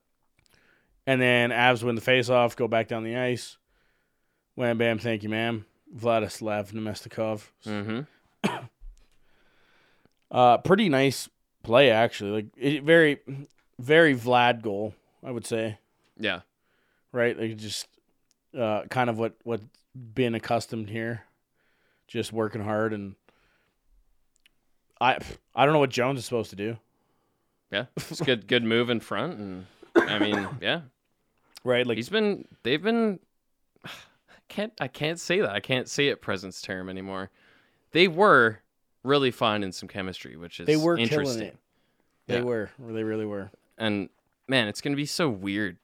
[1.07, 3.57] And then Avs win the faceoff, go back down the ice.
[4.55, 5.65] Wham bam, thank you, ma'am.
[5.97, 7.51] Vladislav Nemestikov.
[7.67, 8.01] Mm-hmm.
[10.33, 11.29] Uh, pretty nice
[11.65, 12.31] play actually.
[12.31, 13.19] Like it, very,
[13.81, 15.79] very Vlad goal, I would say.
[16.17, 16.43] Yeah.
[17.11, 17.89] Right, like just
[18.57, 19.61] uh, kind of what what
[20.15, 21.25] been accustomed here,
[22.07, 23.17] just working hard and.
[25.01, 25.19] I
[25.55, 26.77] I don't know what Jones is supposed to do.
[27.73, 27.87] Yeah.
[27.97, 28.47] It's good.
[28.47, 30.83] Good move in front, and I mean, yeah.
[31.65, 32.47] Right, like He's been.
[32.63, 33.19] They've been.
[34.51, 34.73] I can't.
[34.81, 35.51] I can't say that.
[35.51, 37.31] I can't say it presence term anymore.
[37.93, 38.59] They were
[39.05, 41.43] really finding some chemistry, which is they were killing interesting.
[41.49, 41.57] it.
[42.27, 42.43] They Yeah.
[42.45, 43.51] were, they really were.
[43.79, 44.09] And
[44.49, 45.77] man, it's gonna be so weird.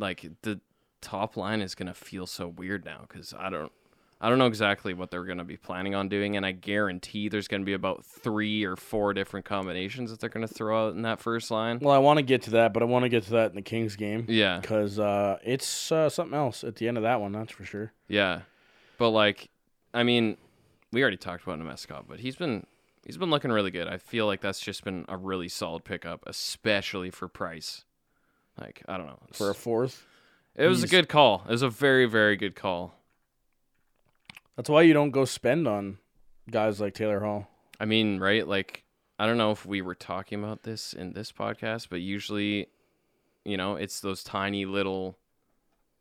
[0.00, 0.60] Like the
[1.00, 3.72] top line is gonna feel so weird now because I don't.
[4.20, 7.28] I don't know exactly what they're going to be planning on doing, and I guarantee
[7.28, 10.88] there's going to be about three or four different combinations that they're going to throw
[10.88, 11.78] out in that first line.
[11.80, 13.56] Well, I want to get to that, but I want to get to that in
[13.56, 14.24] the Kings game.
[14.28, 17.30] Yeah, because uh, it's uh, something else at the end of that one.
[17.30, 17.92] That's for sure.
[18.08, 18.40] Yeah,
[18.98, 19.50] but like,
[19.94, 20.36] I mean,
[20.92, 22.66] we already talked about Nemescott, but he's been
[23.06, 23.86] he's been looking really good.
[23.86, 27.84] I feel like that's just been a really solid pickup, especially for price.
[28.60, 30.04] Like, I don't know, For a fourth,
[30.56, 31.44] it was a good call.
[31.46, 32.97] It was a very very good call.
[34.58, 35.98] That's why you don't go spend on
[36.50, 37.46] guys like Taylor Hall.
[37.78, 38.46] I mean, right?
[38.46, 38.82] Like,
[39.16, 42.66] I don't know if we were talking about this in this podcast, but usually,
[43.44, 45.16] you know, it's those tiny little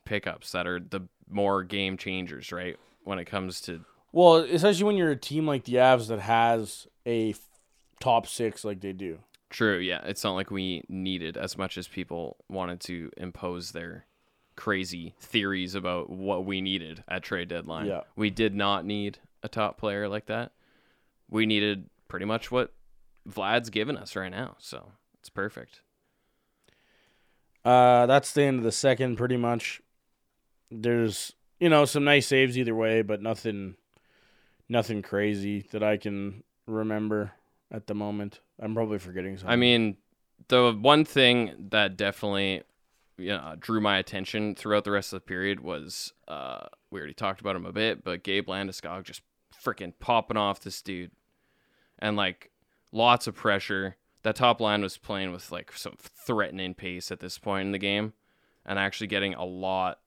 [0.06, 2.78] pickups that are the more game changers, right?
[3.04, 6.88] When it comes to Well, especially when you're a team like the Avs that has
[7.06, 7.40] a f-
[8.00, 9.20] top six like they do.
[9.52, 10.02] True, yeah.
[10.04, 14.08] It's not like we needed as much as people wanted to impose their
[14.58, 17.86] crazy theories about what we needed at trade deadline.
[17.86, 18.02] Yeah.
[18.18, 20.52] We did not need a top player like that.
[21.30, 22.74] We needed pretty much what
[23.26, 24.56] Vlad's given us right now.
[24.60, 24.92] So
[25.22, 25.82] it's perfect.
[27.64, 29.82] Uh, that's the end of the second, pretty much.
[30.72, 33.76] There's you know some nice saves either way, but nothing,
[34.68, 37.32] nothing crazy that I can remember
[37.72, 38.40] at the moment.
[38.60, 39.52] I'm probably forgetting something.
[39.52, 39.98] I mean,
[40.48, 42.64] the one thing that definitely
[43.18, 47.14] you know, drew my attention throughout the rest of the period was uh, we already
[47.14, 49.22] talked about him a bit, but Gabe Landeskog just
[49.64, 51.12] freaking popping off this dude,
[52.00, 52.52] and like
[52.92, 53.96] lots of pressure.
[54.24, 57.80] That top line was playing with like some threatening pace at this point in the
[57.80, 58.14] game,
[58.66, 60.00] and actually getting a lot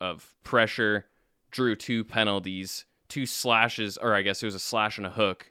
[0.00, 1.06] of pressure.
[1.50, 5.50] Drew two penalties, two slashes, or I guess it was a slash and a hook,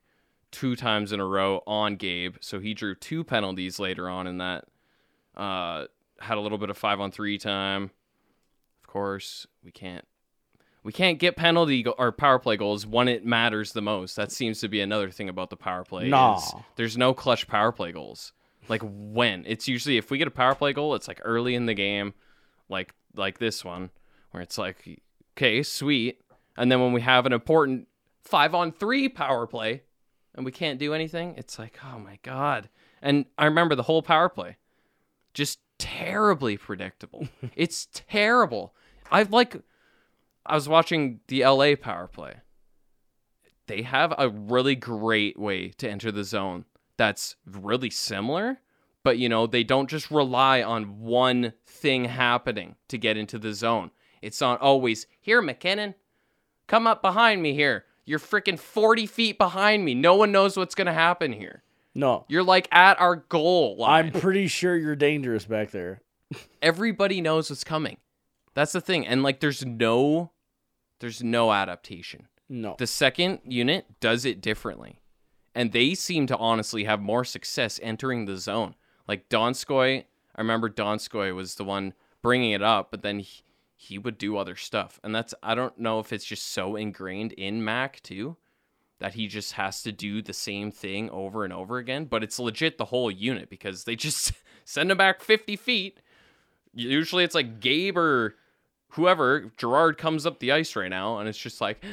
[0.51, 2.35] two times in a row on Gabe.
[2.39, 4.65] So he drew two penalties later on in that.
[5.35, 5.85] Uh,
[6.21, 7.91] had a little bit of five on three time.
[8.83, 10.05] Of course, we can't
[10.83, 14.15] we can't get penalty go- or power play goals when it matters the most.
[14.15, 16.07] That seems to be another thing about the power play.
[16.07, 16.39] Nah.
[16.75, 18.33] there's no clutch power play goals.
[18.67, 21.65] Like when it's usually if we get a power play goal, it's like early in
[21.65, 22.13] the game,
[22.69, 23.89] like like this one,
[24.31, 25.01] where it's like,
[25.35, 26.21] okay, sweet,
[26.57, 27.87] and then when we have an important
[28.21, 29.83] five on three power play,
[30.35, 32.69] and we can't do anything, it's like, oh my god.
[33.01, 34.57] And I remember the whole power play,
[35.39, 37.29] just terribly predictable.
[37.55, 38.75] it's terrible.
[39.09, 39.55] I've like,
[40.45, 42.35] I was watching the LA power play.
[43.67, 46.65] They have a really great way to enter the zone
[46.97, 48.59] that's really similar,
[49.05, 53.53] but you know, they don't just rely on one thing happening to get into the
[53.53, 53.91] zone.
[54.21, 55.95] It's not always, here, MacKinnon,
[56.67, 57.85] come up behind me here.
[58.03, 59.95] You're freaking 40 feet behind me.
[59.95, 61.63] No one knows what's going to happen here.
[61.95, 64.05] No, You're like at our goal line.
[64.07, 66.01] I'm pretty sure you're dangerous back there.
[66.61, 67.97] Everybody knows what's coming.
[68.53, 69.07] That's the thing.
[69.07, 70.31] And like there's no
[70.99, 72.27] there's no adaptation.
[72.51, 75.01] No, The second unit does it differently.
[75.53, 78.75] And they seem to honestly have more success entering the zone.
[79.07, 80.03] Like Donskoi,
[80.35, 83.43] I remember Donskoi was the one bringing it up, but then he,
[83.75, 84.99] he would do other stuff.
[85.03, 88.37] And that's I don't know if it's just so ingrained in Mac too
[88.99, 92.37] that he just has to do the same thing over and over again, but it's
[92.37, 94.33] legit the whole unit because they just
[94.65, 95.99] send him back 50 feet.
[96.73, 98.35] Usually it's like Gabe or
[98.89, 101.83] whoever, Girard comes up the ice right now, and it's just like,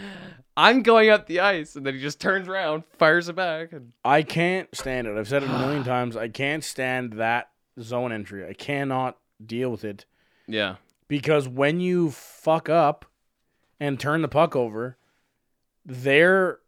[0.56, 1.76] I'm going up the ice.
[1.76, 3.72] And then he just turns around, fires it back.
[3.72, 5.16] And I can't stand it.
[5.16, 6.16] I've said it a million times.
[6.16, 8.46] I can't stand that zone entry.
[8.48, 10.06] I cannot deal with it
[10.46, 10.76] yeah.
[11.08, 13.04] because when you fuck up
[13.78, 14.96] and turn the puck over,
[15.84, 16.58] they're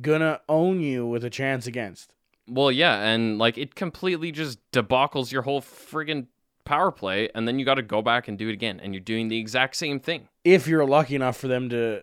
[0.00, 2.14] gonna own you with a chance against.
[2.48, 6.26] Well, yeah, and like it completely just debacles your whole friggin'
[6.64, 9.00] power play, and then you got to go back and do it again, and you're
[9.00, 10.28] doing the exact same thing.
[10.44, 12.02] If you're lucky enough for them to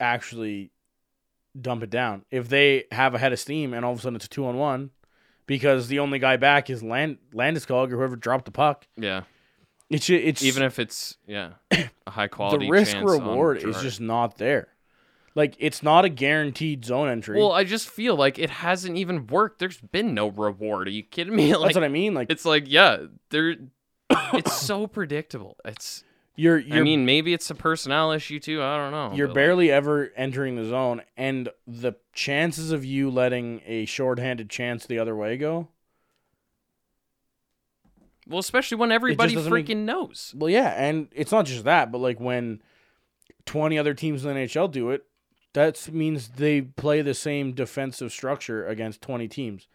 [0.00, 0.70] actually
[1.60, 4.16] dump it down, if they have a head of steam and all of a sudden
[4.16, 4.90] it's a two on one,
[5.46, 8.86] because the only guy back is Land Landeskog or whoever dropped the puck.
[8.96, 9.22] Yeah,
[9.90, 14.38] It's it's even if it's yeah a high quality the risk reward is just not
[14.38, 14.68] there.
[15.34, 17.38] Like it's not a guaranteed zone entry.
[17.38, 19.58] Well, I just feel like it hasn't even worked.
[19.60, 20.88] There's been no reward.
[20.88, 21.54] Are you kidding me?
[21.56, 22.12] Like That's what I mean.
[22.14, 23.56] Like it's like yeah, there.
[24.10, 25.56] it's so predictable.
[25.64, 26.04] It's.
[26.36, 28.62] you're you're I mean, maybe it's a personnel issue too.
[28.62, 29.12] I don't know.
[29.16, 33.86] you're but, like, barely ever entering the zone, and the chances of you letting a
[33.86, 35.68] shorthanded chance the other way go.
[38.28, 40.34] well, especially when everybody doesn't make- freaking knows.
[40.36, 42.62] Well, yeah, and it's not just that, but like when
[43.46, 45.04] twenty other teams in the NHL do it,
[45.54, 49.68] that means they play the same defensive structure against twenty teams.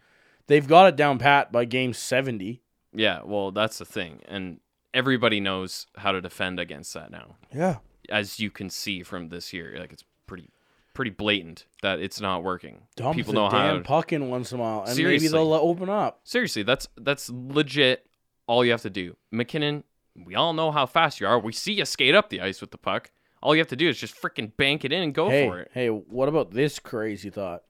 [0.46, 2.62] They've got it down pat by game seventy.
[2.92, 4.60] Yeah, well, that's the thing, and
[4.94, 7.36] everybody knows how to defend against that now.
[7.54, 7.76] Yeah,
[8.08, 9.76] as you can see from this year.
[9.78, 10.50] Like it's pretty
[10.94, 12.82] pretty blatant that it's not working.
[12.96, 15.28] dump People the know how damn to puck in once in a while, and maybe
[15.28, 16.20] they'll uh, open up.
[16.24, 18.04] Seriously, that's that's legit
[18.48, 19.16] all you have to do.
[19.30, 19.84] MacKinnon,
[20.16, 21.38] we all know how fast you are.
[21.38, 23.10] We see you skate up the ice with the puck.
[23.42, 25.60] All you have to do is just freaking bank it in and go hey, for
[25.60, 25.70] it.
[25.72, 27.62] Hey, what about this crazy thought?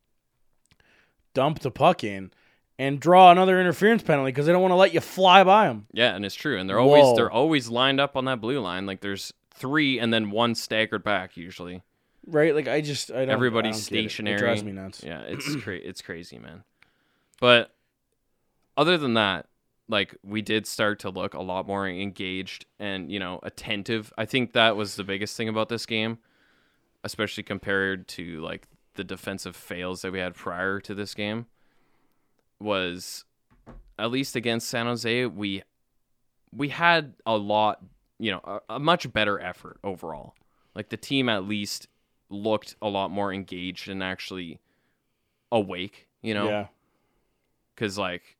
[1.35, 2.31] Dump the puck in
[2.79, 5.87] and draw another interference penalty because they don't want to let you fly by them.
[5.93, 6.59] Yeah, and it's true.
[6.59, 7.17] And they're always Whoa.
[7.17, 8.87] they're always lined up on that blue line.
[8.87, 11.83] Like there's three and then one staggered back usually.
[12.27, 12.55] Right?
[12.55, 13.31] Like I just I don't.
[13.31, 14.11] Everybody's I don't get it.
[14.11, 14.37] stationary.
[14.37, 15.03] It drives me nuts.
[15.05, 16.65] Yeah, it's cra- it's crazy, man.
[17.41, 17.75] But
[18.77, 19.47] other than that,
[19.89, 24.13] like we did start to look a lot more engaged and you know attentive.
[24.19, 26.19] I think that was the biggest thing about this game,
[27.05, 31.47] especially compared to like the defensive fails that we had prior to this game.
[32.61, 33.25] Was
[33.99, 35.63] at least against San Jose, we
[36.53, 37.83] we had a lot,
[38.19, 40.35] you know, a, a much better effort overall.
[40.75, 41.89] Like the team at least
[42.31, 44.61] looked a lot more engaged and actually
[45.51, 46.49] awake, you know?
[46.49, 46.67] Yeah.
[47.77, 48.38] Cuz like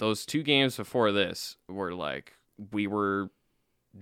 [0.00, 2.34] those two games before this were like
[2.72, 3.30] we were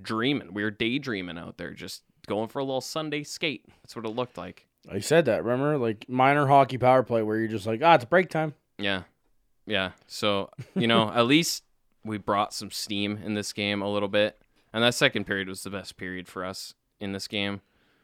[0.00, 0.54] dreaming.
[0.54, 3.66] We were daydreaming out there just going for a little Sunday skate.
[3.82, 4.66] That's what it looked like.
[4.90, 5.44] I said that.
[5.44, 8.54] Remember, like minor hockey power play where you're just like, ah, it's break time.
[8.78, 9.02] Yeah.
[9.66, 9.90] Yeah.
[10.06, 11.64] So, you know, at least
[12.04, 14.40] we brought some steam in this game a little bit.
[14.72, 17.61] And that second period was the best period for us in this game.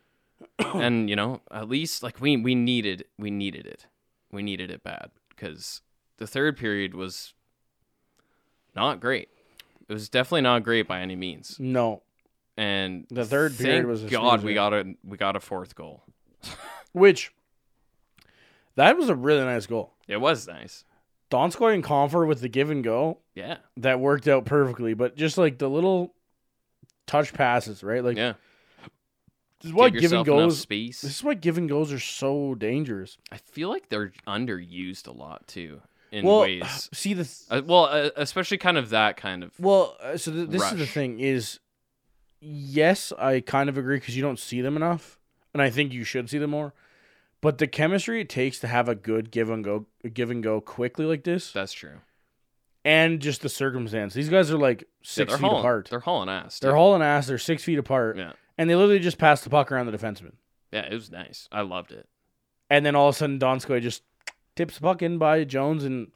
[0.59, 3.87] and, you know, at least like we we needed we needed it.
[4.33, 5.83] We needed it bad cuz
[6.17, 7.35] the third period was
[8.75, 9.29] not great.
[9.89, 11.57] It was definitely not great by any means.
[11.59, 12.03] No,
[12.57, 14.47] And The third period was a God snoozer.
[14.47, 16.03] we got a we got a fourth goal.
[16.93, 17.33] which
[18.77, 19.93] that was a really nice goal.
[20.09, 20.85] It was nice.
[21.31, 23.57] Donskoi and Compher with the give and go Yeah.
[23.79, 26.15] that worked out perfectly, but just like the little
[27.07, 28.03] touch passes, right?
[28.05, 28.35] Like Yeah.
[29.61, 30.61] this is why Give and goes.
[30.61, 31.01] space.
[31.03, 33.17] This is why give and goes are so dangerous.
[33.33, 35.81] I feel like they're underused a lot too
[36.15, 36.89] in well, ways.
[36.93, 39.51] see the th- Uh, well, uh, especially kind of that kind of.
[39.59, 39.97] well.
[40.01, 41.61] Uh, so th- this is the thing: is
[42.41, 45.19] yes, I kind of agree because you don't see them enough,
[45.53, 46.75] and I think you should see them more.
[47.41, 50.61] But the chemistry it takes to have a good give and go, give and go
[50.63, 51.99] quickly like this, That's true.
[52.87, 54.15] and just the circumstance.
[54.15, 55.89] These guys are like six they're feet hauling, apart.
[55.91, 56.59] They're hauling ass.
[56.59, 57.27] They're hauling ass.
[57.27, 60.33] They're six feet apart, Yeah, and they literally just passed the puck around the defenseman.
[60.73, 61.47] yeah, it was nice.
[61.53, 62.09] I loved it.
[62.71, 64.03] And then all of a sudden, Donskoi just
[64.57, 66.11] tips the puck in by Jones, and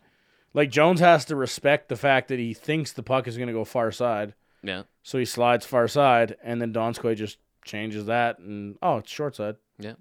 [0.54, 3.52] like Jones has to respect the fact that he thinks the puck is going to
[3.52, 8.38] go far side, Yeah, so he slides far side, and then Donskoi just changes that,
[8.38, 9.56] and oh, it's short side.
[9.78, 9.94] yeah,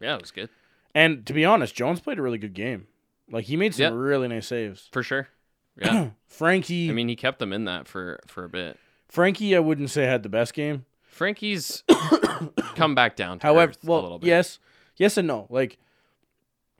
[0.00, 0.48] Yeah, it was good
[0.94, 2.86] And to be honest, Jones played a really good game.
[3.30, 4.00] Like he made some Yeah.
[4.00, 4.88] really nice saves.
[4.92, 5.28] for sure.
[5.80, 8.76] Yeah, Frankie, I mean, he kept them in that for for a bit.
[9.08, 10.86] Frankie, I wouldn't say had the best game.
[11.04, 11.84] Frankie's
[12.74, 13.38] come back down.
[13.38, 14.58] To However, well, little bit, yes,
[14.96, 15.46] yes and no.
[15.50, 15.78] Like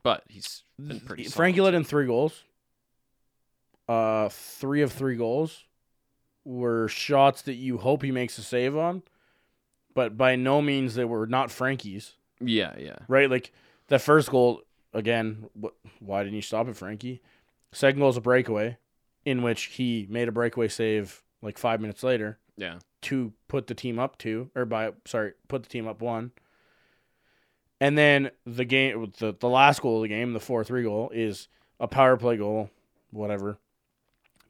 [0.03, 1.23] but he's been pretty.
[1.25, 1.77] Frankie solid, too.
[1.77, 2.43] in three goals.
[3.87, 5.63] Uh, three of three goals
[6.45, 9.01] were shots that you hope he makes a save on,
[9.95, 12.13] but by no means they were not Frankie's.
[12.39, 13.51] Yeah, yeah, Right, like
[13.87, 14.61] the first goal,
[14.93, 17.21] again, wh- why didn't you stop it, Frankie?
[17.73, 18.77] Second goal is a breakaway,
[19.25, 22.79] in which he made a breakaway save like five minutes later Yeah.
[23.03, 26.31] to put the team up two, or by sorry, put the team up one.
[27.81, 31.11] And then the game, the the last goal of the game, the four three goal,
[31.13, 31.47] is
[31.79, 32.69] a power play goal,
[33.11, 33.57] whatever.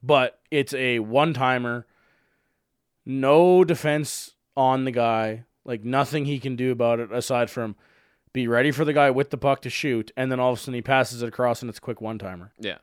[0.01, 1.85] But it's a one timer,
[3.05, 7.75] no defense on the guy, like nothing he can do about it aside from
[8.33, 10.61] be ready for the guy with the puck to shoot, and then all of a
[10.61, 12.53] sudden he passes it across and it's a quick one timer.
[12.59, 12.77] Yeah.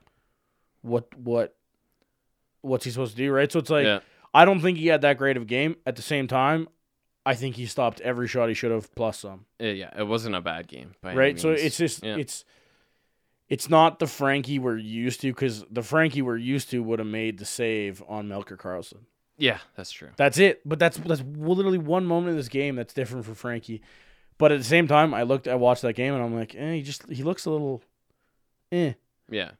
[0.82, 1.56] What what
[2.60, 3.50] what's he supposed to do, right?
[3.50, 4.00] So it's like yeah.
[4.34, 5.76] I don't think he had that great of a game.
[5.86, 6.68] At the same time,
[7.26, 9.44] I think he stopped every shot he should have plus some.
[9.60, 9.90] Uh, yeah.
[9.98, 10.94] It wasn't a bad game.
[11.02, 11.38] Right?
[11.38, 12.16] So it's just Yeah.
[12.16, 12.44] it's
[13.48, 17.08] it's not the Frankie we're used to because the Frankie we're used to would have
[17.08, 19.00] made the save on Melker Karlsson.
[19.38, 20.10] yeah, that's true.
[20.16, 20.62] That's it.
[20.64, 23.82] But that's that's literally one moment in this game that's different for Frankie.
[24.38, 26.74] But at the same time, I looked, I watched that game, and I'm like, eh,
[26.74, 27.82] he just he looks a little,
[28.70, 28.92] eh.
[29.30, 29.52] Yeah.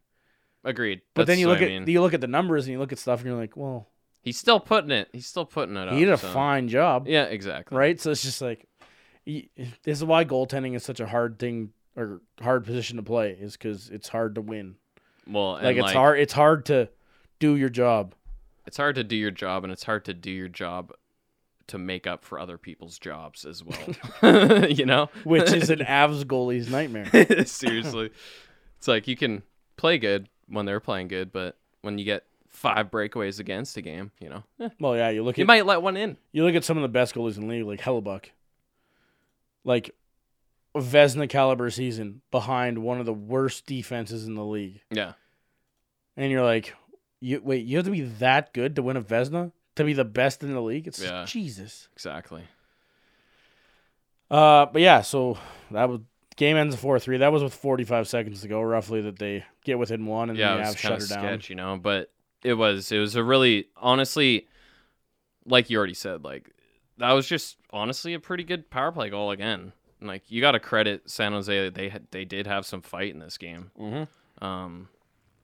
[0.64, 1.00] Agreed.
[1.14, 1.86] But then you look I at mean.
[1.88, 3.88] you look at the numbers and you look at stuff, and you're like, well,
[4.26, 5.08] He's still putting it.
[5.12, 5.94] He's still putting it up.
[5.94, 7.06] he did a so- fine job.
[7.06, 7.78] Yeah, exactly.
[7.78, 8.00] right?
[8.00, 8.66] So it's just like
[9.24, 9.44] this
[9.84, 13.88] is why goaltending is such a hard thing or hard position to play is because
[13.88, 14.74] it's hard to win.
[15.28, 16.18] Well, and Like it's hard.
[16.18, 16.88] It's hard to
[17.38, 18.16] do your job.
[18.66, 20.92] It's hard to do your job, and it's hard to do your job
[21.68, 23.78] to make up for other people's jobs as well.
[24.68, 27.06] you know, Which is an Avs goalie's nightmare.
[27.46, 28.10] seriously.
[28.78, 29.42] It's like you can
[29.76, 32.24] play good when they're playing good, but when you get
[32.56, 35.66] five breakaways against a game, you know, eh, Well, yeah, you look you at might
[35.66, 36.16] let one in.
[36.32, 38.26] you look at some of the best goalies in the league, like Hellebuyck,
[39.64, 39.94] like
[40.74, 45.12] Vezina caliber season behind one of the worst defenses in the league, Yeah,
[46.16, 46.74] and you're like,
[47.20, 50.04] you wait, you have to be that good to win a Vezina to be the
[50.04, 50.86] best in the league.
[50.86, 51.24] It's Yeah.
[51.26, 51.88] Jesus.
[51.94, 52.44] exactly.
[54.30, 55.38] Uh, but yeah, so
[55.70, 56.00] that was
[56.36, 57.18] game ends four three.
[57.18, 59.00] That was with forty five seconds to go, roughly.
[59.02, 61.24] That they get within one and yeah, then it the was Avs shut her down.
[61.24, 62.10] sketch, you know, but
[62.46, 64.46] it was it was a really honestly,
[65.44, 66.52] like you already said, like
[66.96, 69.72] that was just honestly a pretty good power play goal again.
[70.00, 73.18] Like you got to credit San Jose; they had they did have some fight in
[73.18, 73.72] this game.
[73.76, 74.44] Mm-hmm.
[74.44, 74.88] Um,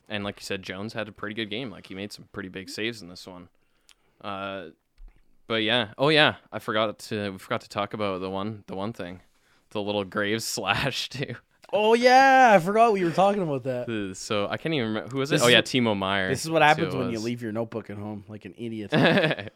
[0.08, 1.70] and like you said, Jones had a pretty good game.
[1.70, 3.48] Like he made some pretty big saves in this one.
[4.20, 4.66] Uh,
[5.48, 8.76] but yeah, oh yeah, I forgot to we forgot to talk about the one the
[8.76, 9.22] one thing,
[9.70, 11.34] the little Graves slash too.
[11.72, 14.12] Oh yeah, I forgot we were talking about that.
[14.16, 15.36] So I can't even remember who was it.
[15.36, 16.28] This oh is yeah, what- Timo Meier.
[16.28, 17.24] This is what That's who happens it when you was.
[17.24, 18.90] leave your notebook at home like an idiot.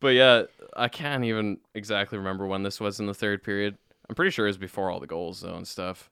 [0.00, 0.42] but yeah,
[0.76, 3.76] I can't even exactly remember when this was in the third period.
[4.08, 6.10] I'm pretty sure it was before all the goals though and stuff,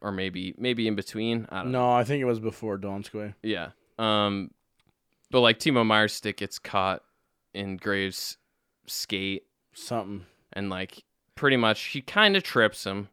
[0.00, 1.46] or maybe maybe in between.
[1.50, 1.80] I don't know.
[1.86, 3.34] no, I think it was before Donskoi.
[3.42, 3.70] Yeah.
[3.98, 4.50] Um,
[5.30, 7.02] but like Timo Meier's stick gets caught
[7.52, 8.36] in Graves'
[8.86, 9.44] skate,
[9.74, 10.26] Something.
[10.52, 11.02] and like
[11.34, 13.08] pretty much he kind of trips him,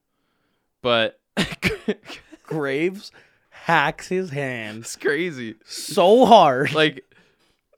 [0.84, 1.20] but
[2.44, 3.12] Graves
[3.50, 5.56] hacks his hand it's crazy.
[5.66, 6.74] so hard.
[6.74, 7.04] Like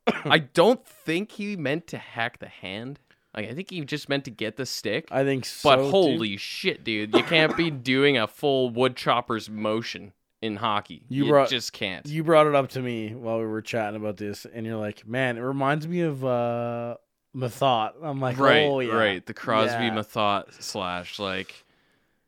[0.08, 3.00] I don't think he meant to hack the hand.
[3.36, 5.08] Like I think he just meant to get the stick.
[5.12, 5.70] I think so.
[5.70, 5.90] But too.
[5.92, 7.14] holy shit, dude!
[7.16, 11.04] You can't be doing a full wood chopper's motion in hockey.
[11.10, 12.06] You You, brought- just can't.
[12.08, 15.06] You brought it up to me while we were chatting about this, and you're like,
[15.08, 16.96] "Man, it reminds me of uh,
[17.36, 19.26] Methot." I'm like, right, "Oh yeah, right.
[19.26, 19.90] The Crosby Yeah.
[19.96, 21.65] Methot slash like,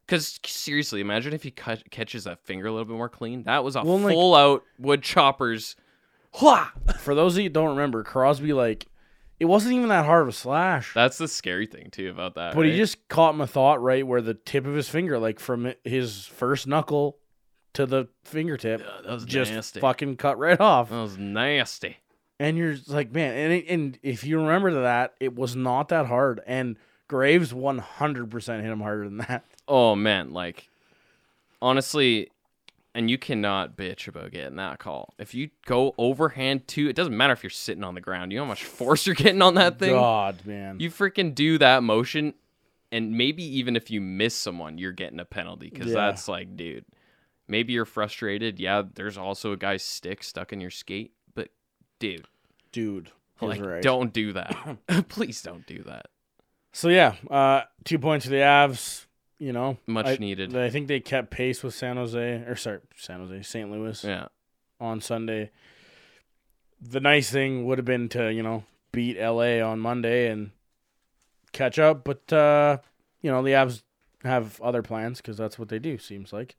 [0.08, 3.44] because seriously, imagine if he cut, catches that finger a little bit more clean.
[3.44, 5.76] That was a Well, like- full out wood chopper's.
[7.00, 8.86] For those of you who don't remember, Crosby like
[9.40, 12.56] it wasn't even that hard of a slash, That's the scary thing too about that.
[12.56, 15.74] but he just caught my thought right where the tip of his finger, like from
[15.84, 17.18] his first knuckle
[17.74, 19.80] to the fingertip, that was just nasty.
[19.80, 20.90] fucking cut right off.
[20.90, 21.98] That was nasty.
[22.40, 26.06] And you're like, man, and it, and if you remember that, it was not that
[26.06, 26.40] hard.
[26.46, 26.78] And
[27.08, 29.44] Graves 100% hit him harder than that.
[29.70, 30.70] Oh man, like
[31.62, 32.30] honestly,
[32.96, 35.14] and you cannot bitch about getting that call.
[35.20, 38.32] If you go overhand two, it doesn't matter if you're sitting on the ground.
[38.32, 39.92] You know how much force you're getting on that thing.
[39.92, 40.80] God, man.
[40.80, 42.34] You freaking do that motion,
[42.92, 45.96] and maybe even if you miss someone, you're getting a penalty because Yeah.
[45.96, 46.86] that's like, dude,
[47.48, 48.60] maybe you're frustrated.
[48.60, 51.50] Yeah, there's also a guy's stick stuck in your skate, but
[52.00, 52.26] dude,
[52.72, 53.84] Dude, like, right.
[53.84, 54.56] don't do that.
[55.10, 56.06] Please don't do that.
[56.78, 59.08] So yeah, uh, two points for the Avs.
[59.40, 60.56] You know, Much I, needed.
[60.56, 63.72] I think they kept pace with San Jose, or sorry, San Jose, St.
[63.72, 64.28] Louis yeah,
[64.80, 65.50] on Sunday.
[66.80, 70.52] The nice thing would have been to you know beat LA on Monday and
[71.52, 72.78] catch up, but uh,
[73.24, 73.82] you know the Avs
[74.24, 75.98] have other plans because that's what they do.
[75.98, 76.58] Seems like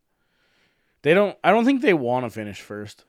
[1.02, 1.38] they don't.
[1.44, 3.04] I don't think they want to finish first.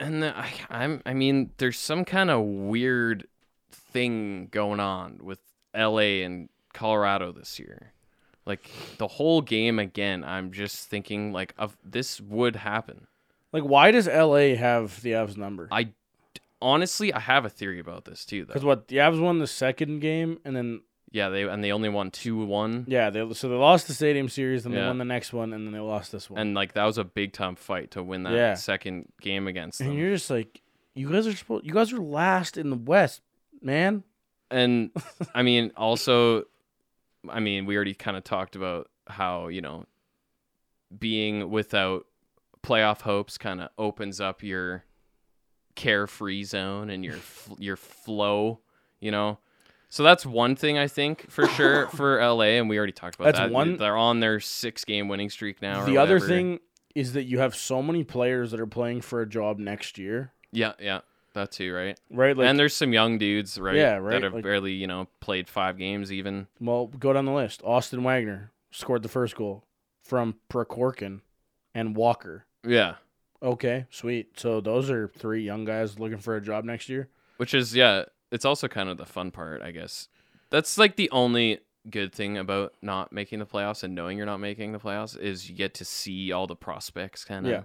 [0.00, 1.00] and the, I, I'm.
[1.06, 3.28] I mean, there's some kind of weird
[3.70, 5.38] thing going on with
[5.74, 6.22] L.A.
[6.22, 7.92] and Colorado this year.
[8.46, 8.68] Like
[8.98, 13.06] the whole game again, I'm just thinking like of this would happen.
[13.52, 15.68] Like, why does LA have the Avs number?
[15.72, 15.90] I
[16.62, 18.46] honestly, I have a theory about this too.
[18.46, 21.88] Because what the Avs won the second game, and then Yeah, they and they only
[21.88, 25.04] won two one, yeah, they so they lost the Stadium Series, then they won the
[25.04, 26.40] next one, and then they lost this one.
[26.40, 28.54] and like that was a big time fight to win that Yeah.
[28.54, 30.62] second game against And you're just like,
[30.94, 33.20] you guys are supposed, you guys are last in the West,
[33.60, 34.04] man.
[34.50, 34.90] And
[35.34, 36.44] I mean, also,
[37.28, 39.86] I mean, we already kind of talked about how you know
[40.96, 42.06] being without
[42.62, 44.84] playoff hopes kind of opens up your
[45.76, 47.18] carefree zone and your
[47.58, 48.60] your flow,
[49.00, 49.38] you know.
[49.88, 53.24] So that's one thing I think for sure for LA, and we already talked about
[53.24, 53.50] That's that.
[53.50, 55.82] one- They're on their six game winning streak now.
[55.82, 56.60] or the other thing
[56.94, 60.32] is that you have so many players that are playing for a job next year,
[60.52, 61.00] yeah, yeah,
[61.40, 61.98] that too, right?
[62.10, 62.36] right?
[62.36, 63.76] Like, and there's some young dudes, right?
[63.76, 66.46] Yeah, right, That have like- barely, you know, played five games even.
[66.60, 67.60] well, go down the list.
[67.64, 69.64] Austin Wagner scored the first goal
[70.04, 71.20] from Prokhorkin
[71.74, 72.46] and Walker.
[72.66, 72.96] Yeah.
[73.42, 74.38] Okay, sweet.
[74.38, 77.08] So those are three young guys looking for a job next year.
[77.38, 80.08] Which is yeah, it's also kind of the fun part, I guess.
[80.50, 84.38] That's like the only good thing about not making the playoffs and knowing you're not
[84.40, 87.62] making the playoffs is you get to see all the prospects kind of Yeah.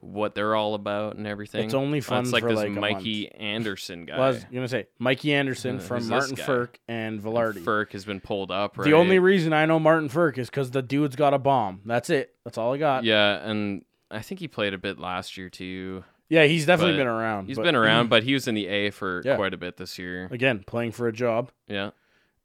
[0.00, 1.64] What they're all about and everything.
[1.64, 4.16] It's only fun It's like this like Mikey Anderson guy.
[4.16, 6.36] Well, I was gonna say Mikey Anderson Uh, from Martin?
[6.36, 7.64] Frk and Vilardi.
[7.64, 8.84] Frk has been pulled up, right?
[8.84, 11.80] The only reason I know Martin Frk is because the dude's got a bomb.
[11.84, 12.34] That's it.
[12.44, 13.02] That's all I got.
[13.02, 16.04] Yeah, and I think he played a bit last year too.
[16.28, 17.46] Yeah, he's definitely been around.
[17.46, 19.34] He's but- been around, but he was in the A for Yeah.
[19.34, 20.28] quite a bit this year.
[20.30, 21.50] again playing for a job.
[21.66, 21.90] Yeah.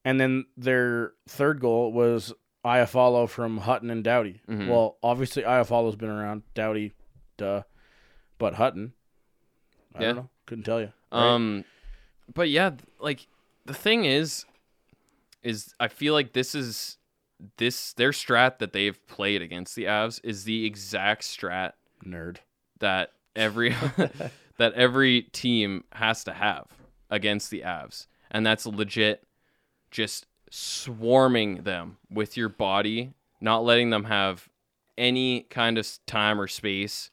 [0.03, 2.33] And then their third goal was
[2.65, 4.41] Iafallo from Hutton and Doughty.
[4.49, 4.69] Mhm.
[4.69, 6.43] Well, obviously Iafallo's been around.
[6.55, 6.93] Doughty,
[7.37, 7.63] duh.
[8.37, 8.93] But Hutton,
[9.95, 10.07] I Yeah.
[10.07, 10.29] don't know.
[10.45, 10.91] Couldn't tell you.
[11.11, 11.21] Right?
[11.35, 11.65] Um,
[12.33, 13.27] but yeah, like
[13.65, 14.45] the thing is,
[15.41, 16.97] is I feel like this is
[17.57, 21.73] this their strat that they've played against the Avs is the exact strat
[22.05, 22.37] Nerd.
[22.79, 23.75] that every
[24.57, 26.67] that every team has to have
[27.09, 29.25] against the Avs, and that's legit,
[29.91, 34.47] just swarming them with your body, not letting them have
[34.97, 37.09] any kind of time or space,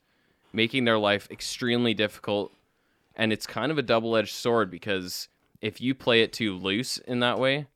[0.53, 2.53] making their life extremely difficult,
[3.16, 5.28] and it's kind of a double-edged sword because
[5.61, 7.66] if you play it too loose in that way,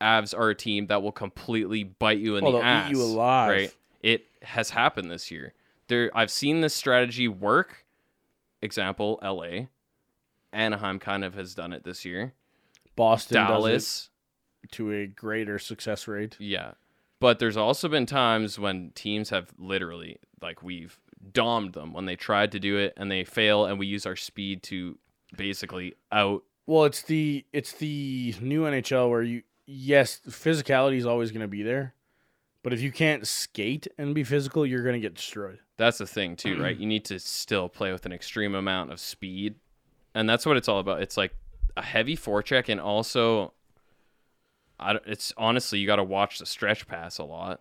[0.00, 2.90] Avs are a team that will completely bite you in Oh, the they'll eat ass.
[2.90, 3.50] you alive.
[3.50, 3.74] Right?
[4.02, 5.52] It has happened this year.
[5.88, 7.84] There, I've seen this strategy work.
[8.62, 9.68] Example: L.A.
[10.52, 12.32] Anaheim kind of has done it this year.
[12.96, 14.10] Boston Dallas,
[14.72, 16.36] to a greater success rate.
[16.38, 16.72] yeah.
[17.20, 20.98] But there's also been times when teams have literally, like, we've
[21.32, 24.16] domed them when they tried to do it and they fail, and we use our
[24.16, 24.98] speed to
[25.36, 26.42] basically out.
[26.66, 31.48] Well, it's the it's the new NHL where you yes, physicality is always going to
[31.48, 31.94] be there,
[32.62, 35.58] but if you can't skate and be physical, you're going to get destroyed.
[35.76, 36.76] That's the thing too, right?
[36.76, 39.54] You need to still play with an extreme amount of speed,
[40.14, 41.00] and that's what it's all about.
[41.00, 41.34] It's like
[41.76, 43.52] a heavy forecheck, and also,
[44.78, 47.60] I it's honestly you got to watch the stretch pass a lot,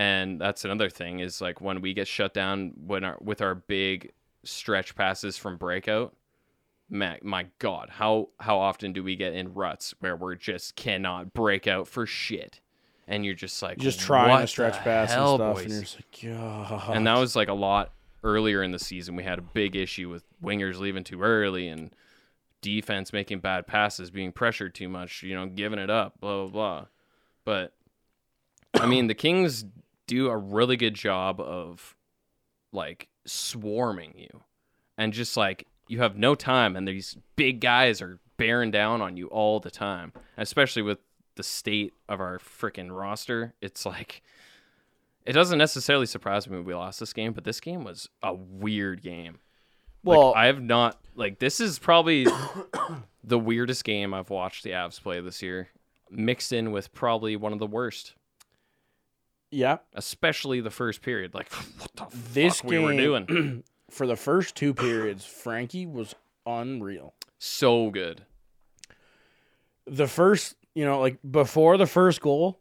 [0.00, 3.54] and that's another thing is like when we get shut down when our with our
[3.54, 4.12] big
[4.44, 6.16] stretch passes from breakout.
[6.88, 11.34] My, my God, how how often do we get in ruts where we're just cannot
[11.34, 12.60] break out for shit,
[13.06, 15.64] and you're just like just trying to stretch pass and stuff, boys?
[15.64, 16.96] and you're just like, God.
[16.96, 17.92] and that was like a lot
[18.24, 19.16] earlier in the season.
[19.16, 21.94] We had a big issue with wingers leaving too early and
[22.62, 26.48] defense making bad passes, being pressured too much, you know, giving it up, blah blah
[26.48, 26.86] blah.
[27.44, 27.74] But
[28.74, 29.64] I mean, the Kings
[30.10, 31.94] do a really good job of
[32.72, 34.42] like swarming you.
[34.98, 39.16] And just like you have no time and these big guys are bearing down on
[39.16, 40.12] you all the time.
[40.36, 40.98] Especially with
[41.36, 44.20] the state of our freaking roster it's like
[45.24, 49.00] it doesn't necessarily surprise me we lost this game but this game was a weird
[49.00, 49.38] game.
[50.02, 52.26] Well, like, i have not like this is probably
[53.24, 55.68] the weirdest game i've watched the avs play this year
[56.10, 58.14] mixed in with probably one of the worst
[59.50, 64.06] yeah, especially the first period like what the this fuck game we were doing for
[64.06, 66.14] the first two periods, Frankie was
[66.46, 67.14] unreal.
[67.38, 68.22] so good
[69.86, 72.60] The first, you know, like before the first goal,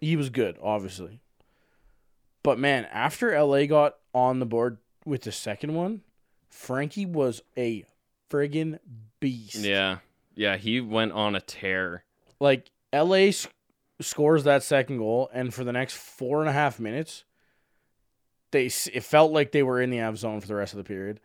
[0.00, 1.20] he was good, obviously.
[2.42, 6.00] But man, after LA got on the board with the second one,
[6.48, 7.84] Frankie was a
[8.30, 8.78] friggin'
[9.20, 9.56] beast.
[9.56, 9.98] Yeah.
[10.34, 12.04] Yeah, he went on a tear.
[12.40, 13.30] Like LA
[14.00, 17.24] scores that second goal, and for the next four and a half minutes,
[18.50, 20.84] they it felt like they were in the Av zone for the rest of the
[20.84, 21.20] period,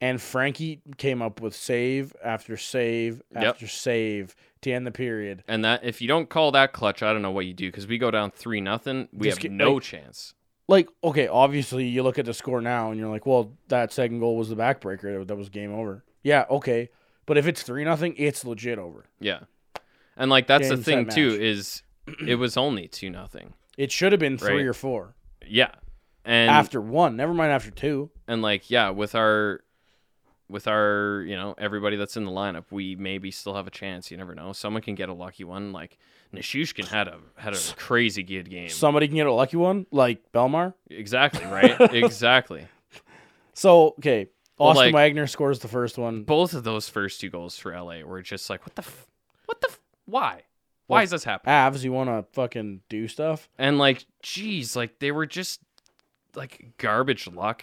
[0.00, 3.44] and Frankie came up with save after save Yep.
[3.44, 5.42] after save to end the period.
[5.48, 7.86] And that if you don't call that clutch, I don't know what you do because
[7.86, 9.08] we go down three nothing.
[9.12, 10.34] We Just have get- no like- chance.
[10.70, 14.18] Like, okay, obviously you look at the score now and you're like, well, that second
[14.20, 15.26] goal was the backbreaker.
[15.26, 16.04] That was game over.
[16.22, 16.90] Yeah, okay.
[17.24, 19.06] But if it's three nothing, it's legit over.
[19.18, 19.40] Yeah,
[20.16, 21.82] and like that's Game, the thing too is
[22.26, 23.54] it was only two nothing.
[23.76, 24.66] It should have been three Right.
[24.66, 25.14] or four
[25.46, 25.70] Yeah,
[26.24, 27.16] and after one.
[27.16, 28.10] Never mind after two.
[28.26, 29.60] and like yeah, with our
[30.48, 34.10] with our you know everybody that's in the lineup, we maybe still have a chance.
[34.10, 34.52] You never know.
[34.52, 35.72] Someone can get a lucky one.
[35.72, 35.98] Like
[36.34, 38.68] Nichushkin had a had a crazy good game.
[38.68, 40.74] Somebody can get a lucky one, like Bellemare.
[40.90, 41.78] exactly right.
[41.94, 42.66] exactly.
[43.54, 44.28] So okay,
[44.58, 46.22] Well, Austin like- Wagner scores the first one.
[46.24, 49.06] Both of those first two goals for LA were just like what the f-
[49.46, 50.42] what the f- why
[50.88, 51.54] why is this happening?
[51.54, 53.48] Avs, you want to fucking do stuff?
[53.58, 55.60] And like, geez, like they were just
[56.34, 57.62] like garbage luck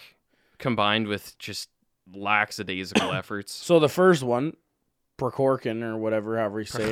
[0.58, 1.70] combined with just
[2.14, 3.54] lackadaisical efforts.
[3.54, 4.56] So the first one,
[5.18, 6.90] Prokhorkin or whatever, however you say it,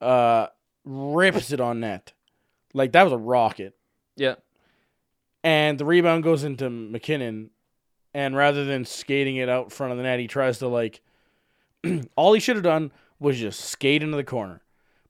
[0.00, 0.48] uh,
[0.84, 2.12] rips it on net.
[2.74, 3.76] Like that was a rocket.
[4.16, 4.34] yeah,
[5.44, 7.50] And the rebound goes into MacKinnon,
[8.12, 11.00] and rather than skating it out front of the net, he tries to like.
[12.16, 14.60] all he should have done was just skate into the corner,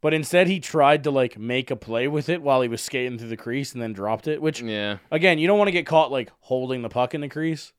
[0.06, 3.18] but instead he tried to like make a play with it while he was skating
[3.18, 4.40] through the crease and then dropped it.
[4.40, 7.28] Which yeah, again, you don't want to get caught like holding the puck in the
[7.28, 7.72] crease.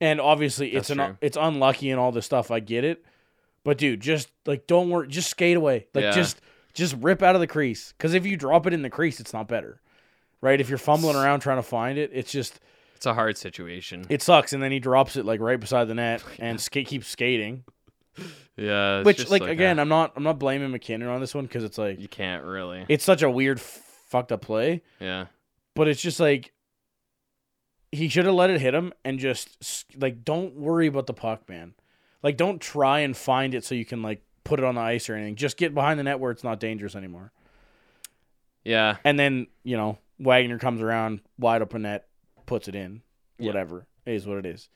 [0.00, 1.18] And obviously, it's an true.
[1.20, 2.50] it's unlucky and all this stuff.
[2.50, 3.04] I get it,
[3.62, 5.86] but dude, just like don't worry, just skate away.
[5.92, 6.12] Like Yeah.
[6.12, 6.40] just
[6.72, 7.92] just rip out of the crease.
[7.92, 9.82] Because if you drop it in the crease, it's not better,
[10.40, 10.58] right?
[10.62, 12.58] If you're fumbling around trying to find it, it's just
[12.96, 14.06] it's a hard situation.
[14.08, 14.54] it sucks.
[14.54, 17.64] And then he drops it like right beside the net and skate keeps skating.
[18.56, 21.34] Yeah, it's Which just like, like again, I'm not I'm not blaming MacKinnon on this
[21.34, 22.84] one because it's like you can't really.
[22.88, 24.82] it's such a weird fucked up play.
[24.98, 25.26] Yeah,
[25.74, 26.52] but it's just like
[27.92, 31.48] he should have let it hit him and just like don't worry about the puck,
[31.48, 31.74] man.
[32.22, 35.08] Like don't try and find it so you can like put it on the ice
[35.08, 35.36] or anything.
[35.36, 37.32] Just get behind the net where it's not dangerous anymore.
[38.64, 42.06] yeah, And then you know Wagner comes around wide open net,
[42.46, 43.02] puts it in.
[43.38, 44.68] Whatever it is what it is.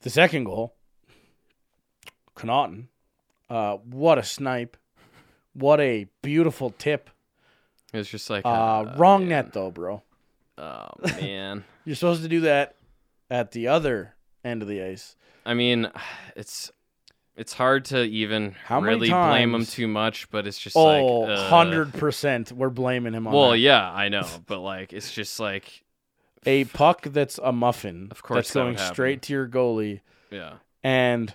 [0.00, 0.74] The second goal,
[2.36, 2.86] Connauton.
[3.50, 4.76] Uh, what a snipe!
[5.54, 7.10] What a beautiful tip.
[7.92, 9.28] it was just like Uh, ah, wrong man.
[9.28, 10.02] net though, bro.
[10.58, 10.88] Oh
[11.20, 12.76] man, You're supposed to do that
[13.30, 14.14] at the other
[14.44, 15.16] end of the ice.
[15.44, 15.90] I mean,
[16.36, 16.70] it's.
[17.34, 21.38] It's hard to even How really blame him too much, but it's just Oh, like
[21.38, 23.58] uh, 100% we're blaming him on Well, that.
[23.58, 25.82] yeah, I know, but like it's just like
[26.44, 30.00] A puck that's a muffin Of course that's that going straight to your goalie.
[30.30, 30.56] yeah.
[30.84, 31.34] And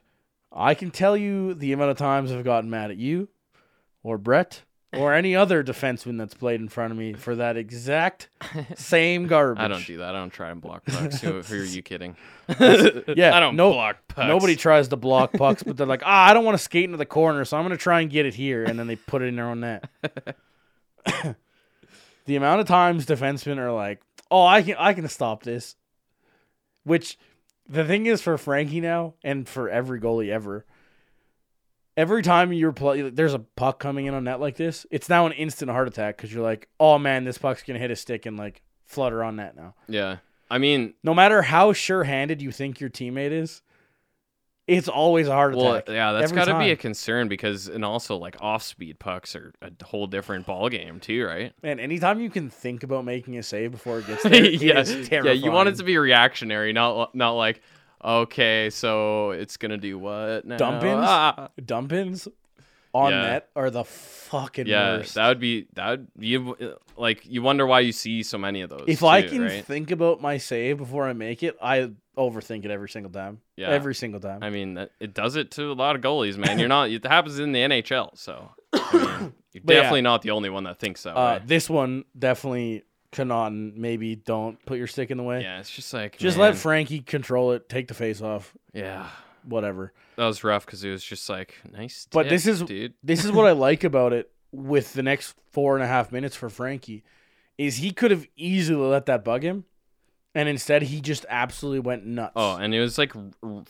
[0.52, 3.30] I can tell you the amount of times I've gotten mad at you
[4.04, 8.30] or Brett or any other defenseman that's played in front of me for that exact
[8.76, 9.62] same garbage.
[9.62, 10.16] I don't do that.
[10.16, 11.22] I don't try and block pucks.
[11.22, 12.16] who, who are you kidding?
[12.50, 14.28] Yeah, I don't no- block pucks.
[14.28, 16.98] Nobody tries to block pucks, but they're like, ah, I don't want to skate into
[16.98, 18.64] the corner, so I'm going to try and get it here.
[18.64, 19.90] And then they put it in their own net.
[22.26, 25.76] the amount of times defensemen are like, oh, I can, I can stop this.
[26.84, 27.18] Which
[27.70, 30.66] the thing is for Frankie now, and for every goalie ever,
[31.96, 35.26] every time you're play, there's a puck coming in on net like this, it's now
[35.26, 37.96] an instant heart attack because you're like, oh man, this puck's going to hit a
[37.96, 39.76] stick and like flutter on net now.
[39.88, 40.18] Yeah,
[40.50, 43.62] I mean, No matter how sure-handed you think your teammate is,
[44.68, 45.94] it's always a heart well, attack.
[45.94, 49.72] yeah, that's got to be a concern because, and also like off-speed pucks are a
[49.86, 51.54] whole different ball game too, right?
[51.64, 55.12] And anytime you can think about making a save before it gets there, yeah, it
[55.12, 55.32] yeah.
[55.32, 57.62] You want it to be reactionary, not not like
[58.04, 60.58] okay, so it's gonna do what now?
[60.58, 61.06] Dump-ins?
[61.08, 61.50] Ah.
[61.66, 62.28] dump-ins
[62.94, 63.22] on Yeah.
[63.22, 65.16] net are the fucking Yeah, worst.
[65.16, 68.70] that would be that would you like you wonder why you see so many of
[68.70, 68.86] those.
[68.88, 69.64] if I can right?
[69.66, 73.42] think about my save before I make it, I overthink it every single time.
[73.56, 73.70] Yeah.
[73.70, 74.42] Every single time.
[74.44, 76.58] I mean, that, it does it to a lot of goalies, man.
[76.60, 76.90] You're not.
[76.90, 79.82] It happens in the NHL, so I mean, you're But yeah.
[79.82, 81.42] definitely not the only one that thinks that uh, way.
[81.46, 83.54] this one definitely cannot.
[83.54, 85.42] Maybe don't put your stick in the way.
[85.42, 87.70] Yeah, it's just like Just man, let Frankie control it.
[87.70, 88.54] Take the face off.
[88.74, 89.08] yeah,
[89.48, 89.94] Whatever.
[90.18, 92.08] that was rough because it was just like nice.
[92.12, 92.94] But this is- dude.
[93.04, 96.36] this is what I like about it with the next four and a half minutes
[96.36, 97.04] for Frankie
[97.58, 99.66] is he could have easily let that bug him,
[100.36, 102.34] and instead he just absolutely went nuts.
[102.36, 103.14] Oh, and it was like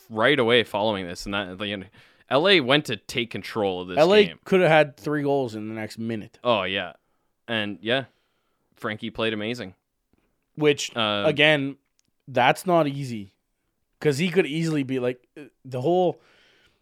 [0.09, 1.89] right away following this, and that like,
[2.29, 2.59] L.A.
[2.59, 4.39] went to take control of this LA game.
[4.43, 6.93] could have had three goals in the next minute, Oh yeah,
[7.47, 8.05] and yeah,
[8.75, 9.73] Frankie played amazing.
[10.55, 11.77] which Uh, again,
[12.27, 13.31] that's not easy
[13.99, 16.21] because he could easily be like uh, the whole,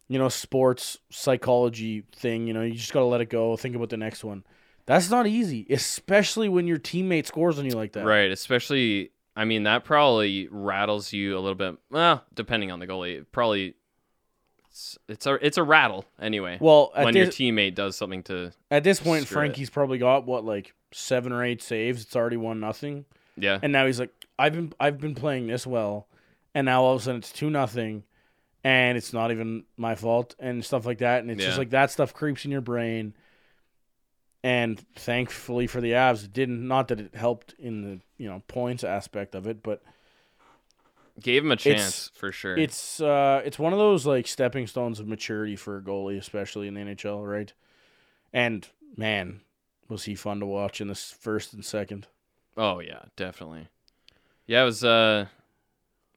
[0.07, 2.47] you know, sports psychology thing.
[2.47, 3.55] You know, you just gotta let it go.
[3.57, 4.43] Think about the next one.
[4.86, 8.05] That's not easy, especially when your teammate scores on you like that.
[8.05, 11.78] Right, especially I mean, that probably rattles you a little bit.
[11.89, 13.74] Well, depending on the goalie, probably
[14.70, 16.57] it's, it's a it's a rattle anyway.
[16.59, 19.39] Well, when your teammate does something to at this point, Screw it.
[19.39, 22.03] Frankie's probably got what like seven or eight saves.
[22.03, 23.05] It's already one nothing,
[23.36, 26.07] yeah and now he's like, I've been I've been playing this well,
[26.56, 28.03] and now all of a sudden it's two nothing,
[28.64, 31.91] and it's not even my fault and stuff like that, and it's just like that
[31.91, 33.14] stuff creeps in your brain.
[34.41, 36.68] And thankfully for the Avs, it didn't.
[36.68, 39.84] Not that it helped in the you know points aspect of it, but
[41.20, 42.56] gave him a chance for sure.
[42.56, 46.68] It's uh it's one of those like stepping stones of maturity for a goalie, especially
[46.68, 47.51] in the NHL, right?
[48.32, 49.41] And man,
[49.89, 52.08] was he fun to watch in this first and second.
[52.56, 53.68] Oh yeah, definitely.
[54.47, 54.84] Yeah, it was.
[54.84, 55.26] Uh,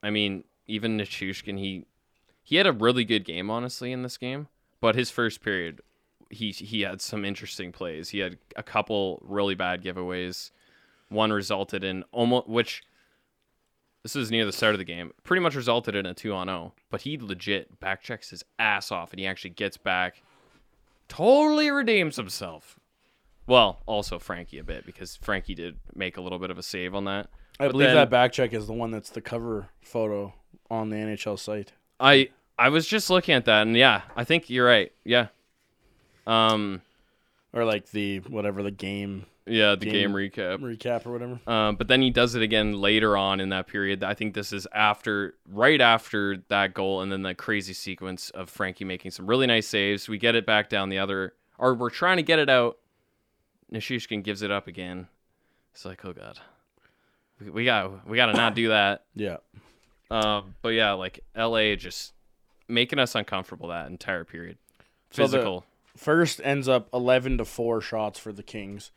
[0.02, 1.86] I mean, even Nichushkin, he
[2.42, 4.48] he had a really good game, honestly, in this game.
[4.80, 5.80] But his first period,
[6.30, 8.10] he he had some interesting plays.
[8.10, 10.50] He had a couple really bad giveaways.
[11.08, 12.82] One resulted in almost which.
[14.04, 15.10] This is near the start of the game.
[15.24, 18.92] Pretty much resulted in a two on zero, but he legit back checks his ass
[18.92, 20.22] off, and he actually gets back.
[21.08, 22.78] Totally redeems himself.
[23.46, 26.94] Well, also Frankie a bit because Frankie did make a little bit of a save
[26.94, 27.28] on that.
[27.60, 30.32] I But believe then- that back check is the one that's the cover photo
[30.70, 31.72] on the NHL site.
[32.00, 32.28] I
[32.58, 34.92] I was just looking at that, and yeah, I think you're right.
[35.04, 35.28] Yeah.
[36.26, 36.82] Um.
[37.52, 40.58] Or like the whatever the game Yeah, the Game- game, recap.
[40.58, 41.40] recap or whatever.
[41.46, 44.04] Um, but then he does it again later on in that period.
[44.04, 48.50] I think this is after, right after that goal, and then the crazy sequence of
[48.50, 50.06] Frankie making some really nice saves.
[50.06, 52.76] We get it back down the other, or we're trying to get it out.
[53.72, 55.08] Nichushkin gives it up again.
[55.72, 56.38] It's like, oh god,
[57.40, 59.04] we, got we got to not do that.
[59.14, 59.38] Yeah.
[60.10, 61.76] Um, but yeah, like L.A.
[61.76, 62.14] just
[62.66, 64.56] making us uncomfortable that entire period.
[65.10, 65.64] So Physical.
[65.96, 68.90] First ends up 11 to 4 shots for the Kings.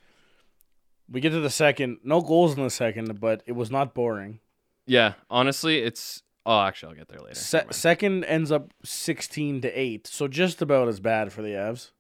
[1.11, 4.39] We get to the second, no goals in the second, but it was not boring.
[4.85, 6.23] yeah, honestly, it's.
[6.45, 7.35] Oh, actually, I'll get there later.
[7.35, 11.91] Se- second ends up 16 to 8, so just about as bad for the Avs.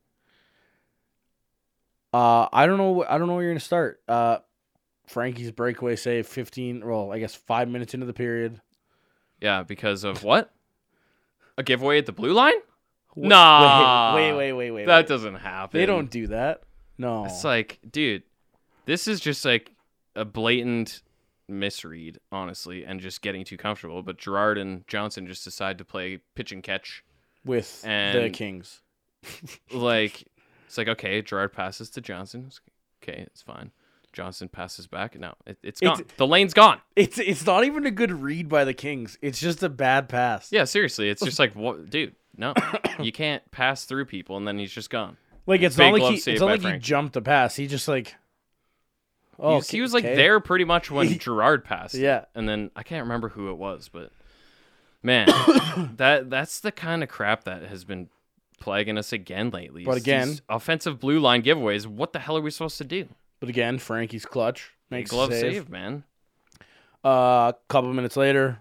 [2.13, 3.05] Uh, I don't know.
[3.07, 4.01] I don't know where you're gonna start.
[4.07, 4.37] Uh,
[5.11, 6.85] Frankie's breakaway save, 15.
[6.85, 8.61] Well, I guess five minutes into the period.
[9.41, 10.51] Yeah, because of what?
[11.57, 12.53] A giveaway at the blue line?
[13.13, 14.15] Wh- Nah.
[14.15, 14.85] Wait, wait, wait, wait.
[14.85, 15.07] That wait.
[15.07, 15.79] doesn't happen.
[15.79, 16.63] They don't do that.
[16.97, 17.25] No.
[17.25, 18.23] It's like, dude,
[18.85, 19.71] this is just like
[20.15, 21.01] a blatant
[21.49, 24.01] misread, honestly, and just getting too comfortable.
[24.03, 27.03] But Girard and Johnson just decide to play pitch and catch.
[27.43, 28.81] with the Kings.
[29.73, 30.27] Like,
[30.67, 32.49] it's like, okay, Girard passes to Johnson.
[33.03, 33.71] Okay, it's fine.
[34.13, 35.17] Johnson passes back.
[35.19, 36.05] No, it, it's It's- gone.
[36.17, 36.79] the lane's gone.
[36.95, 39.17] It's it's not even a good read by the Kings.
[39.21, 40.51] It's just a bad pass.
[40.51, 41.09] Yeah, seriously.
[41.09, 42.53] It's just like, what, dude, no.
[42.99, 45.17] you can't pass through people, and then he's just gone.
[45.47, 47.55] Like it's Big not like he, it's not like he jumped the pass.
[47.55, 48.15] He just like.
[49.39, 50.15] Oh, he Oh, was, he was like okay.
[50.15, 51.95] there pretty much when Girard passed.
[51.95, 52.25] Yeah.
[52.35, 54.11] and then I can't remember who it was, but
[55.01, 55.27] man,
[55.97, 58.09] that that's the kind of crap that has been
[58.59, 59.83] plaguing us again lately.
[59.83, 61.87] But again- these offensive blue line giveaways.
[61.87, 63.07] What the hell are we supposed to do?
[63.41, 65.53] But again, Frankie's clutch makes a Glove save.
[65.53, 66.03] save, man.
[67.03, 68.59] Uh, a couple minutes later,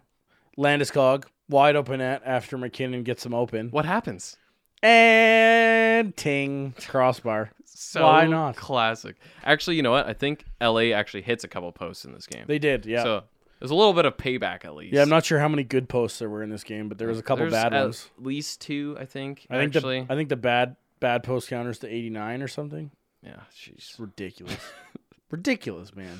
[0.59, 4.37] Landeskog wide open net after MacKinnon gets him open, What happens?
[4.83, 7.51] and ting crossbar.
[7.83, 8.57] So Why not?
[8.57, 9.17] Classic.
[9.43, 10.07] Actually, you know what?
[10.07, 12.45] I think LA actually hits a couple posts in this game.
[12.47, 13.03] They did, yeah.
[13.03, 13.23] So
[13.59, 14.93] there's a little bit of payback at least.
[14.93, 17.09] yeah, I'm not sure how many good posts there were in this game, but there
[17.09, 18.11] was a couple There's bad at ones.
[18.19, 19.47] least two, I think.
[19.49, 20.03] I think actually.
[20.03, 22.91] the I think the bad bad post counters to 89 or something.
[23.23, 23.99] Yeah, jeez.
[23.99, 24.61] Ridiculous,
[25.31, 26.19] ridiculous, man.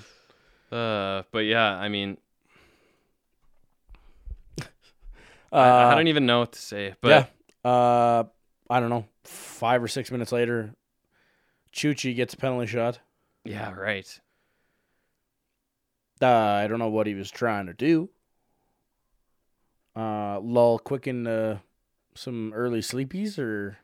[0.71, 2.17] Uh, but yeah, I mean,
[5.53, 6.95] Uh, I, I don't even know what to say.
[7.01, 7.09] But
[7.65, 7.71] yeah.
[7.71, 8.25] Uh,
[8.69, 9.07] I don't know.
[9.25, 10.75] Five or six minutes later,
[11.73, 13.01] Chuchi gets a penalty shot.
[13.45, 14.21] yeah, right.
[16.23, 18.11] Uh, I don't know what he was trying to do.
[19.97, 21.59] Uh, lull quicken uh,
[22.15, 23.79] some early sleepies, or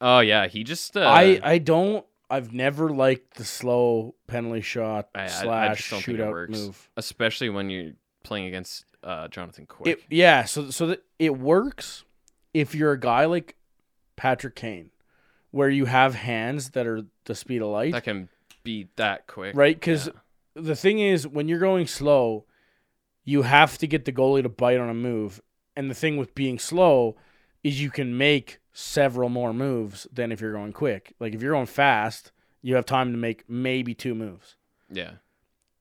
[0.00, 0.96] Oh yeah, he just.
[0.96, 2.04] Uh, I I don't.
[2.28, 6.22] I've never liked the slow penalty shot I- I- I slash just don't think it
[6.22, 6.58] shootout works.
[6.58, 6.90] move.
[6.96, 7.92] especially when you're
[8.24, 9.98] playing against uh, Jonathan Quick.
[9.98, 12.04] It, yeah, so so that it works
[12.52, 13.54] if you're a guy like
[14.16, 14.90] Patrick Kane,
[15.52, 18.28] where you have hands that are the speed of light, that can
[18.64, 19.76] be that quick, right?
[19.78, 20.12] Because Yeah.
[20.62, 22.46] the thing is, when you're going slow,
[23.24, 25.40] you have to get the goalie to bite on a move,
[25.76, 27.16] and the thing with being slow
[27.62, 31.14] is you can make several more moves than if you're going quick.
[31.18, 34.56] Like if you're going fast, you have time to make maybe two moves.
[34.92, 35.12] Yeah,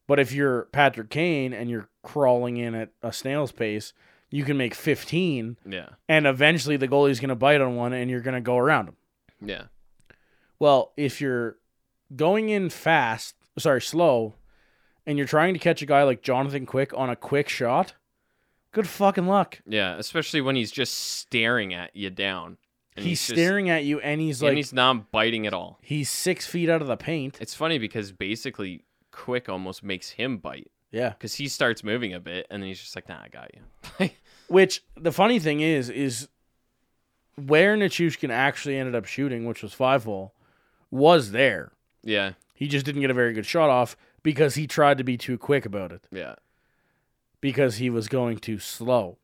[0.08, 3.92] But if you're Patrick Kane and you're crawling in at a snail's pace,
[4.32, 8.10] you can make 15 yeah, and eventually the goalie's going to bite on one and
[8.10, 8.96] you're going to go around him.
[9.46, 9.64] yeah,
[10.58, 11.58] Well, if you're
[12.16, 14.36] going in fast, sorry, slow,
[15.06, 17.94] and you're trying to catch a guy like Jonathan Quick on a quick shot,
[18.72, 19.62] good fucking luck.
[19.68, 22.58] Yeah, especially when he's just staring at you down.
[22.96, 25.80] And He's, just- staring at you, and he's like and he's not biting at all.
[25.82, 27.38] he's six feet out of the paint.
[27.42, 31.10] It's funny because basically Quick almost makes him bite Yeah.
[31.10, 33.52] because he starts moving a bit and then he's just like, "Nah, I got
[34.00, 34.10] you."
[34.48, 36.28] Which the funny thing is, is
[37.36, 40.34] where Nichushkin actually ended up shooting, which was five hole,
[40.92, 41.72] was there.
[42.04, 45.18] yeah, He just didn't get a very good shot off because he tried to be
[45.18, 46.08] too quick about it.
[46.12, 46.36] yeah,
[47.42, 49.18] Because he was going too slow.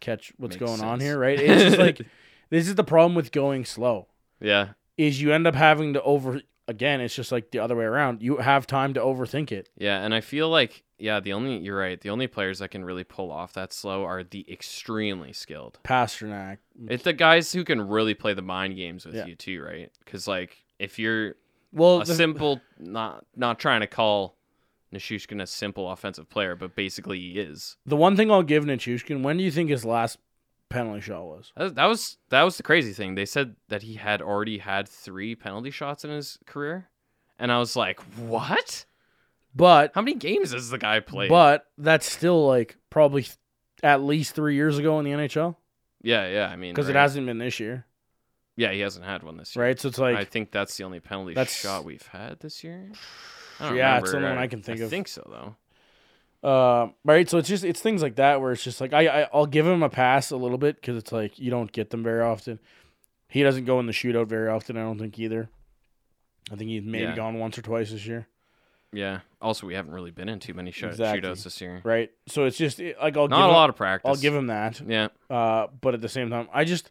[0.00, 1.38] Catch what's Makes going on here, right?
[1.38, 1.98] It's just like
[2.50, 4.08] this is the problem with going slow.
[4.40, 7.84] yeah, Is you end up having to over again, it's just like the other way
[7.84, 8.22] around.
[8.22, 9.68] You have time to overthink it.
[9.76, 9.98] yeah.
[10.04, 12.00] And I feel like, yeah, the only you're right.
[12.00, 15.78] The only players that can really pull off that slow are the extremely skilled.
[15.84, 16.58] Pastrnak.
[16.88, 19.26] It's the guys who can really play the mind games with Yeah.
[19.26, 19.90] you too, right?
[20.04, 21.34] Because like if you're
[21.72, 24.36] Well, a the- simple, not not trying to call
[24.92, 27.76] Nichushkin a simple offensive player, but basically he is.
[27.86, 30.18] the one thing I'll give Nichushkin, when do you think his last
[30.68, 31.52] penalty shot was?
[31.56, 33.14] That, that was that was the crazy thing.
[33.14, 36.88] They said that he had already had three penalty shots in his career,
[37.38, 38.84] and I was like, "What?
[39.54, 43.36] But How many games has the guy played?" but that's still like probably th-
[43.82, 45.56] at least three years ago in the NHL
[46.02, 46.48] yeah, yeah.
[46.48, 47.84] I mean, because it hasn't been this year,
[48.56, 49.64] Yeah, he hasn't had one this year.
[49.64, 49.78] right?
[49.78, 52.90] So it's like I think that's the only penalty That's- shot we've had this year.
[53.60, 54.90] Yeah, it's the only one I can think I of.
[54.90, 55.56] think so though.
[56.42, 57.28] Uh, right.
[57.28, 59.66] So it's just it's things like that where it's just like I, I I'll give
[59.66, 62.58] him a pass a little bit because it's like you don't get them very often.
[63.28, 64.76] He doesn't go in the shootout very often.
[64.76, 65.48] I don't think either.
[66.50, 67.14] I think he's maybe Yeah.
[67.14, 68.26] gone once or twice this year.
[68.92, 69.20] Yeah.
[69.40, 71.20] Also, we haven't really been in too many shoot- Exactly.
[71.28, 71.80] shootouts this year.
[71.84, 72.10] Right.
[72.26, 74.08] So it's just it- like I'll Not give a him, lot of practice.
[74.08, 74.80] I'll give him that.
[74.84, 75.08] Yeah.
[75.28, 76.90] Uh, but at the same time, I just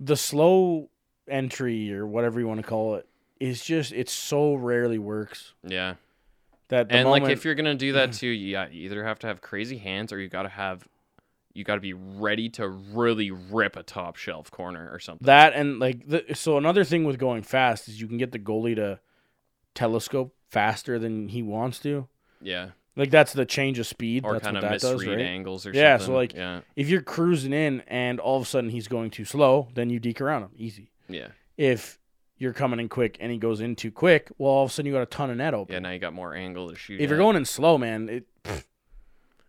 [0.00, 0.88] the slow
[1.28, 3.06] entry or whatever you want to call it
[3.44, 5.94] is just it so rarely works Yeah.
[6.68, 9.18] that the and moment, like if you're gonna do that too, yeah, you either have
[9.20, 10.86] to have crazy hands or you gotta have
[11.52, 15.24] you gotta be ready to really rip a top shelf corner or something.
[15.26, 18.38] that and like the, so another thing with going fast is you can get the
[18.38, 18.98] goalie to
[19.74, 22.08] telescope faster than he wants to.
[22.40, 22.70] yeah.
[22.96, 24.24] Like that's the change of speed.
[24.24, 25.26] Or that's kind what of that does, misread right?
[25.26, 26.60] angles or Yeah, so, like- yeah.
[26.76, 29.98] If you're cruising in and all of a sudden he's going too slow, then you
[29.98, 30.92] deke around him easy.
[31.08, 31.28] Yeah.
[31.56, 31.98] If
[32.44, 34.86] you're coming in quick and he goes in too quick, well, all of a sudden
[34.86, 35.72] you got a ton of net open.
[35.72, 37.00] Yeah, now you got more angle to shoot.
[37.00, 38.26] if you're going in slow, man, it,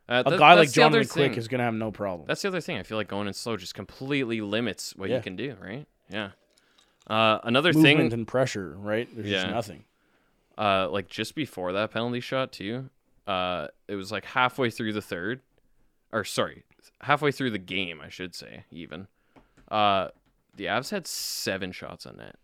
[0.07, 2.27] Uh, a that- guy like Jonathan Quick is gonna have no problem.
[2.27, 2.77] That's the other thing.
[2.77, 5.17] I feel like going in slow just completely limits what Yeah.
[5.17, 5.87] you can do, right?
[6.09, 6.31] Yeah.
[7.07, 9.07] Uh, another Movement thing, and pressure, right?
[9.15, 9.83] There's just nothing.
[10.57, 12.89] uh, like just before that penalty shot too,
[13.27, 15.41] uh, it was like halfway through the third,
[16.11, 16.63] or sorry,
[17.01, 19.07] halfway through the game, I should say, even.
[19.69, 20.09] Uh,
[20.55, 22.35] the Avs had seven shots on net.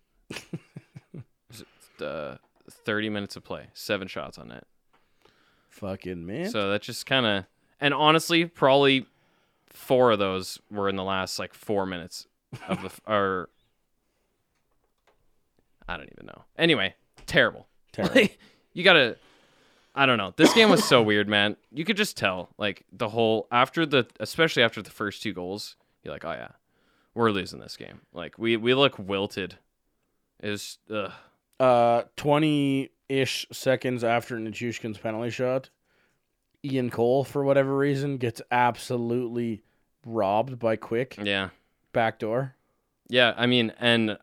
[2.02, 2.38] Uh,
[2.86, 4.66] Thirty minutes of play, seven shots on net.
[5.70, 6.50] Fucking man.
[6.50, 7.46] So that just kind of,
[7.80, 9.06] and honestly, probably
[9.68, 12.28] four of those were in the last like four minutes
[12.68, 13.50] of the, or
[15.88, 16.44] I don't even know.
[16.58, 17.68] Anyway, terrible.
[17.92, 18.16] Terrible.
[18.16, 18.40] Like,
[18.74, 19.18] you gotta,
[19.94, 20.34] I don't know.
[20.38, 21.58] This game was so weird, man.
[21.72, 25.76] You could just tell, like the whole after the, especially after the first two goals,
[26.04, 26.52] you're like, oh yeah,
[27.14, 28.02] we're losing this game.
[28.14, 29.58] Like we we look wilted.
[30.42, 31.12] Is ugh.
[31.60, 35.70] uh, 20 ish seconds after Nichushkin's penalty shot,
[36.64, 39.64] Ian Cole, for whatever reason, gets absolutely
[40.06, 41.50] robbed by Quick yeah.
[41.94, 42.56] backdoor.
[43.08, 44.18] Yeah, I mean, and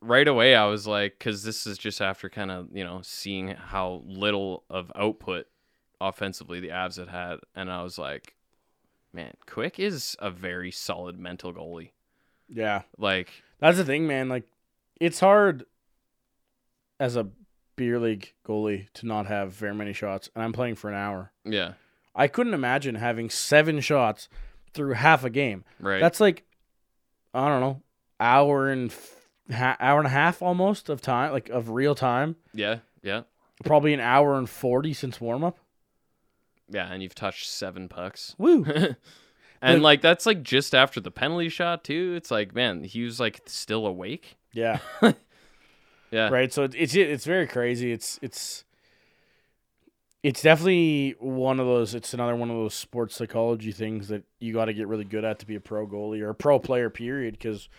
[0.00, 3.48] right away I was like, because this is just after kind of you know seeing
[3.48, 5.46] how little of output
[6.00, 8.34] offensively the Avs had had, and I was like,
[9.12, 11.90] man, Quick is a very solid mental goalie.
[12.48, 12.82] Yeah.
[12.98, 14.28] Like, That's the thing, man.
[14.28, 14.44] Like,
[15.02, 15.64] it's hard
[17.00, 17.28] as a
[17.76, 21.32] beer league goalie to not have very many shots, and I'm playing for an hour.
[21.44, 21.72] yeah,
[22.14, 24.28] I couldn't imagine having seven shots
[24.74, 25.64] through half a game.
[25.80, 26.00] right.
[26.00, 26.44] That's like,
[27.34, 27.82] I don't know,
[28.20, 28.94] hour and
[29.52, 32.36] ha- hour and a half almost of time, like of real time.
[32.54, 33.22] yeah, yeah,
[33.64, 35.58] Probably an hour and forty since warm up.
[36.68, 38.34] yeah, and you've touched seven pucks.
[38.38, 38.64] Woo!
[39.62, 42.14] and Like- like that's like just after the penalty shot too.
[42.16, 44.36] It's like, man, he was like still awake.
[44.52, 44.78] Yeah.
[46.10, 46.52] Yeah, right.
[46.52, 47.90] So it's it's very crazy.
[47.90, 48.64] It's it's
[50.22, 51.94] it's definitely one of those.
[51.94, 55.24] It's another one of those sports psychology things that you got to get really good
[55.24, 56.90] at to be a pro goalie or a pro player.
[56.90, 57.38] Period.
[57.38, 57.70] Because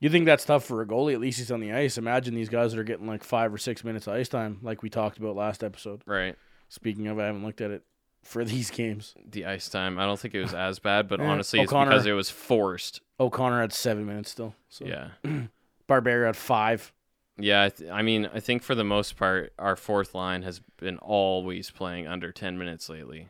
[0.00, 1.12] you think that's tough for a goalie.
[1.12, 1.98] At least he's on the ice.
[1.98, 4.82] Imagine these guys that are getting like five or six minutes of ice time, like
[4.82, 6.02] we talked about last episode.
[6.06, 6.36] right.
[6.70, 7.82] Speaking of, I haven't looked at it
[8.24, 9.14] for these games.
[9.30, 9.98] The ice time.
[9.98, 13.02] I don't think it was as bad, but honestly, it's because it was forced.
[13.20, 14.54] O'Connor had seven minutes still.
[14.70, 15.08] So Yeah.
[15.90, 16.92] Barbera had five.
[17.36, 20.60] Yeah, I, th- I mean, I think for the most part, our fourth line has
[20.78, 23.28] been always playing under 10 minutes lately,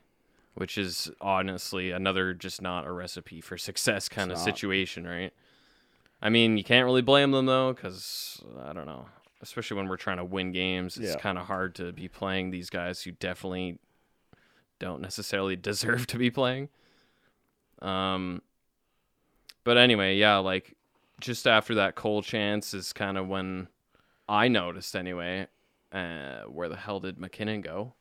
[0.55, 4.45] which is honestly another just not a recipe for success kind of not.
[4.45, 5.33] situation, right?
[6.21, 9.07] I mean, you can't really blame them though, because I don't know,
[9.41, 11.19] especially when we're trying to win games, it's Yeah.
[11.19, 13.79] kind of hard to be playing these guys who definitely
[14.81, 16.69] don't necessarily deserve to be playing.
[17.81, 18.43] Um,
[19.65, 20.75] but anyway, yeah, like
[21.21, 23.69] just after that Cole chance is kind of when
[24.29, 25.47] I noticed anyway,
[25.93, 27.95] uh, where the hell did MacKinnon go?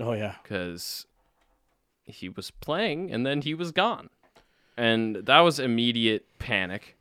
[0.00, 0.36] Oh yeah.
[0.42, 1.06] Because
[2.04, 4.10] he was playing and then he was gone,
[4.76, 6.96] and that was immediate panic.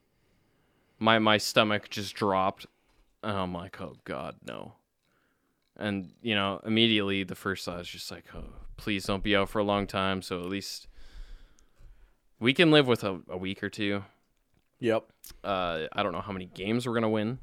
[1.00, 2.66] My my stomach just dropped,
[3.24, 4.74] and I'm like, oh god, no.
[5.76, 8.44] And you know, immediately the first thought is just like, oh,
[8.78, 10.88] please don't be out for a long time, so at least
[12.40, 14.04] we can live with a, a week or two.
[14.80, 15.06] Yep.
[15.44, 17.40] Uh, I don't know how many games we're gonna win.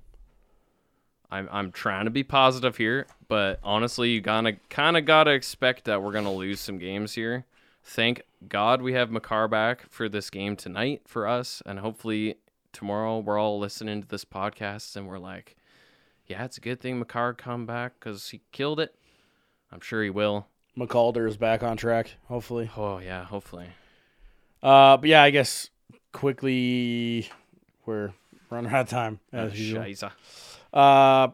[1.31, 5.85] I'm I'm trying to be positive here, but honestly, you gotta kind of gotta expect
[5.85, 7.45] that we're gonna lose some games here.
[7.83, 12.37] Thank God we have Makar back for this game tonight for us, and hopefully
[12.73, 15.57] tomorrow we're all listening to this podcast and we're like,
[16.27, 18.95] yeah, it's a good thing Makar come back because he killed it.
[19.71, 20.47] I'm sure he will.
[20.77, 22.15] McCalder is back on track.
[22.27, 22.71] Hopefully.
[22.77, 23.67] Oh yeah, hopefully.
[24.63, 25.71] Uh, but yeah, I guess
[26.15, 27.29] quickly
[27.85, 28.13] we're
[28.49, 30.11] running out of time as Oh, usual.
[30.73, 31.29] Uh,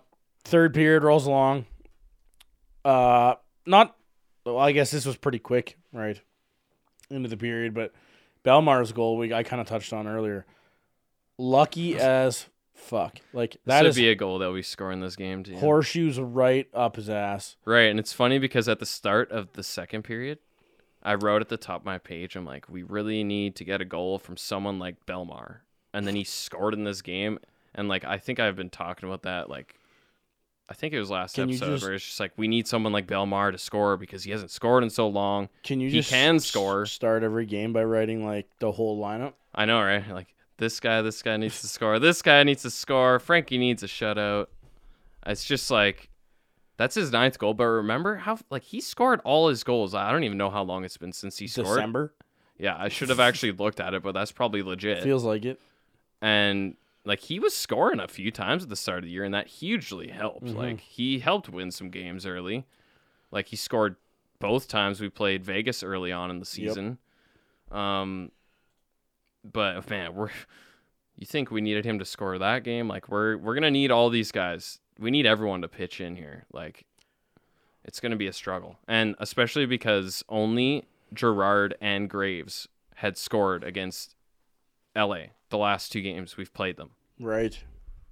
[0.45, 1.67] third period rolls along.
[2.85, 3.35] Uh,
[3.67, 3.97] not.
[4.45, 6.21] Well, I guess this was pretty quick, right?
[7.11, 7.93] Into the period, but
[8.43, 10.47] Bellemare's goal we I kind of touched on earlier.
[11.39, 13.19] Lucky as fuck.
[13.33, 15.57] Like that would be a goal that we score in this game too.
[15.57, 17.57] horseshoes right up his ass.
[17.65, 20.39] Right, and it's funny because at the start of the second period,
[21.03, 23.81] I wrote at the top of my page, I'm like, we really need to get
[23.81, 25.59] a goal from someone like Bellemare.
[25.95, 27.39] And then he scored in this game.
[27.75, 29.77] And like I think I've been talking about that like
[30.69, 32.93] I think it was last Can episode just- where it's just like we need someone
[32.93, 35.49] like Bellemare to score because he hasn't scored in so long.
[35.65, 36.85] Can you He just can score.
[36.87, 39.33] Start every game by writing like the whole lineup.
[39.55, 40.07] I know, right?
[40.11, 41.99] Like this guy, this guy needs to score.
[41.99, 43.19] This guy needs to score.
[43.19, 44.49] Frankie needs a shutout.
[45.27, 46.10] It's just like
[46.81, 47.53] that's his ninth goal.
[47.53, 49.95] But remember how like he scored all his goals.
[49.95, 51.67] I don't even know how long it's been since he scored.
[51.77, 52.15] December
[52.59, 55.03] Yeah, I should have actually looked at it, but that's probably legit.
[55.03, 55.61] feels like it.
[56.23, 59.35] and like he was scoring a few times at the start of the year, and
[59.35, 60.47] that hugely helped.
[60.47, 60.57] Mhm.
[60.57, 62.67] Like he helped win some games early.
[63.31, 63.97] Like he scored
[64.39, 66.97] both times we played Vegas early on in the season.
[67.71, 68.33] Um,
[69.45, 70.31] but man, we're
[71.17, 72.89] you think we needed him to score that game?
[72.89, 74.79] Like we're we're gonna need all these guys.
[75.01, 76.45] We need everyone to pitch in here.
[76.53, 76.85] Like
[77.85, 84.15] it's gonna be a struggle, and especially because only Girard and Graves had scored against
[84.95, 86.91] LA the last two games we've played them.
[87.19, 87.59] Right.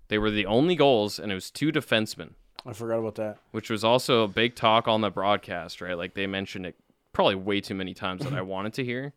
[0.08, 2.30] They were the only goals, and it was two defensemen,
[2.66, 3.38] I forgot about that.
[3.52, 5.96] which was also a big talk on the broadcast, right?
[5.96, 6.76] Like they mentioned it
[7.12, 9.12] probably way too many times that I wanted to hear.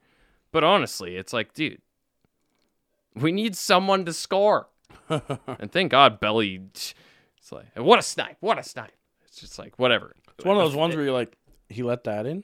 [0.52, 1.82] But honestly, it's like, dude,
[3.16, 4.68] we need someone to score.
[5.10, 6.62] and thank God Belly,
[7.42, 8.92] it's like, what a snipe, what a snipe.
[9.26, 10.16] It's just like, whatever.
[10.38, 11.36] It's one of those ones where you're like,
[11.70, 12.44] he let that in.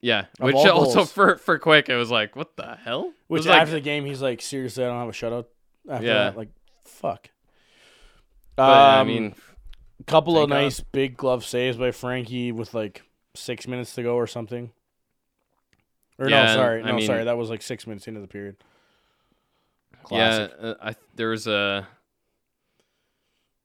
[0.00, 1.12] Yeah, Of which all also goals.
[1.12, 3.06] for for quick, it was like, what the hell?
[3.08, 5.46] It Which was like, after the game, he's like, seriously, I don't have a shutout.
[5.90, 6.14] After Yeah.
[6.24, 6.50] that, like,
[6.84, 7.30] fuck.
[8.54, 9.34] but, I Um, mean,
[10.06, 10.62] couple of thank God.
[10.62, 13.02] nice big glove saves by Frankie with like
[13.34, 14.70] six minutes to go or something.
[16.18, 18.26] Or Yeah, no, sorry, I no, mean- sorry, that was like six minutes into the
[18.28, 18.56] period.
[20.04, 20.52] Classic.
[20.60, 21.86] Yeah, uh, I there was a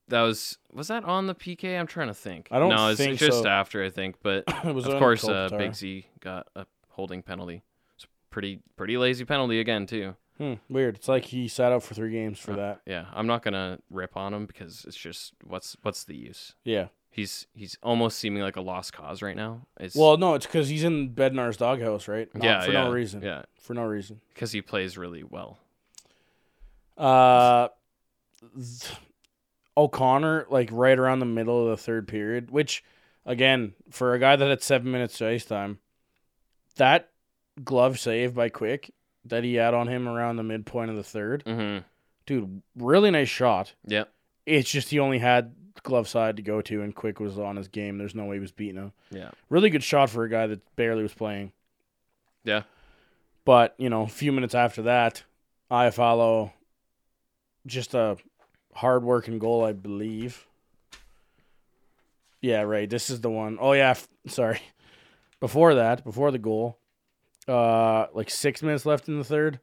[0.09, 1.79] that was was that on the PK?
[1.79, 2.47] I'm trying to think.
[2.51, 3.47] I don't no, it's think just so.
[3.49, 7.63] after I think, but of course, uh, Big Z got a holding penalty.
[7.95, 10.15] It's pretty pretty lazy penalty again too.
[10.37, 10.95] Hmm, weird.
[10.95, 12.81] It's like he sat out for three games for Uh, that.
[12.87, 16.55] Yeah, I'm not gonna rip on him because it's just what's what's the use?
[16.63, 16.87] Yeah.
[17.11, 19.67] He's he's almost seeming like a lost cause right now.
[19.79, 22.27] It's Well, no, it's because he's in Bednar's doghouse, right?
[22.33, 23.21] Not yeah, for yeah, no reason.
[23.21, 24.19] Yeah, For no reason.
[24.33, 25.59] because he plays really well.
[26.97, 27.67] Uh,
[28.55, 28.93] th-
[29.77, 32.83] O'Connor, like right around the middle of the third period, which,
[33.25, 35.79] again, for a guy that had seven minutes to ice time,
[36.75, 37.09] that
[37.63, 38.91] glove save by Quick
[39.25, 41.79] that he had on him around the midpoint of the third, Mm-hmm.
[42.25, 43.73] dude, really nice shot.
[43.87, 44.11] Yep.
[44.45, 45.53] It's just he only had
[45.83, 47.97] glove side to go to, and Quick was on his game.
[47.97, 48.91] There's no way he was beating him.
[49.11, 49.31] Yeah.
[49.49, 51.51] Really good shot for a guy that barely was playing.
[52.43, 52.63] Yeah.
[53.45, 55.23] But, you know, a few minutes after that,
[55.71, 56.53] I follow
[57.65, 58.17] just a
[58.75, 60.45] hard working goal, I believe.
[62.41, 62.89] Yeah, right.
[62.89, 63.57] This is the one.
[63.59, 64.59] Oh yeah, f- sorry.
[65.39, 66.77] Before that, before the goal,
[67.47, 69.59] uh like 6 minutes left in the third.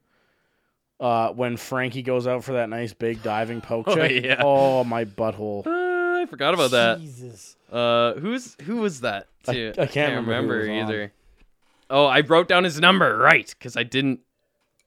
[0.98, 4.10] Uh, when Frankie goes out for that nice big diving poke Oh, check.
[4.22, 4.42] yeah.
[4.44, 5.66] Oh my butthole.
[5.66, 7.00] Uh, I forgot about that.
[7.00, 7.56] Jesus.
[7.72, 9.28] Uh, who's who was that?
[9.48, 9.72] I- Too?
[9.78, 10.88] I can't remember who was on.
[10.90, 11.12] either.
[11.88, 14.20] Oh, I wrote down his number right because I didn't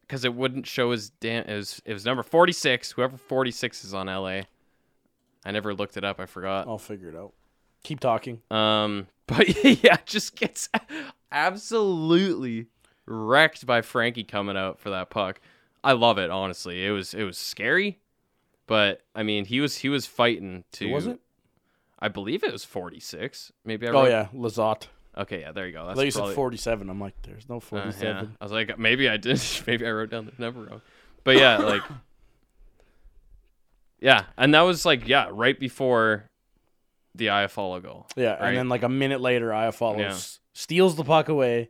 [0.08, 1.45] because it wouldn't show his damn.
[1.45, 2.91] It was it was number forty six.
[2.91, 4.41] Whoever forty six is on LA.
[5.45, 6.20] I never looked it up.
[6.20, 6.68] I forgot.
[6.68, 7.34] I'll figure it out.
[7.84, 8.41] Keep talking.
[8.49, 10.70] Um, but yeah, just gets
[11.32, 12.68] absolutely
[13.06, 15.39] wrecked by Frankie coming out for that puck.
[15.84, 16.30] I love it.
[16.30, 17.99] Honestly, it was it was scary,
[18.68, 20.91] but I mean he was he was fighting to.
[20.91, 21.20] Was it?
[21.99, 23.51] I believe it was forty six.
[23.66, 23.91] Maybe I.
[23.91, 24.88] Oh yeah, Lizotte.
[25.16, 25.86] Okay, yeah, there you go.
[25.86, 26.89] That's thought you probably, said 47.
[26.89, 28.16] I'm like, there's no uh, 47.
[28.16, 28.32] yeah.
[28.41, 29.41] I was like, maybe I did.
[29.68, 30.82] maybe I wrote down the number wrong.
[31.24, 31.84] But yeah, like,
[33.99, 36.30] yeah, and that was like, yeah, right before
[37.16, 38.07] the Iafallo goal.
[38.16, 38.49] Yeah, Right.
[38.49, 40.18] and then like a minute later, Iafallo Yeah.
[40.53, 41.70] steals the puck away,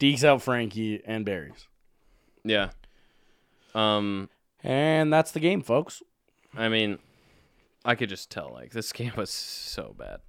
[0.00, 1.68] dekes out Frankie, and buries.
[2.44, 2.70] Yeah.
[3.74, 4.28] Um,
[4.64, 6.02] And that's the game, folks.
[6.56, 6.98] I mean,
[7.84, 10.20] I could just tell like this game was so bad.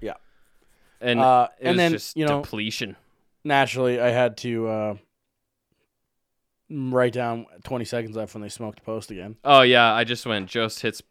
[0.00, 0.14] Yeah.
[1.00, 2.96] And Uh, and then, just you know- depletion.
[3.42, 4.94] Naturally, I had to uh,
[6.68, 9.36] write down 20 seconds left when they smoked post again.
[9.44, 11.02] Oh yeah, I just went just hits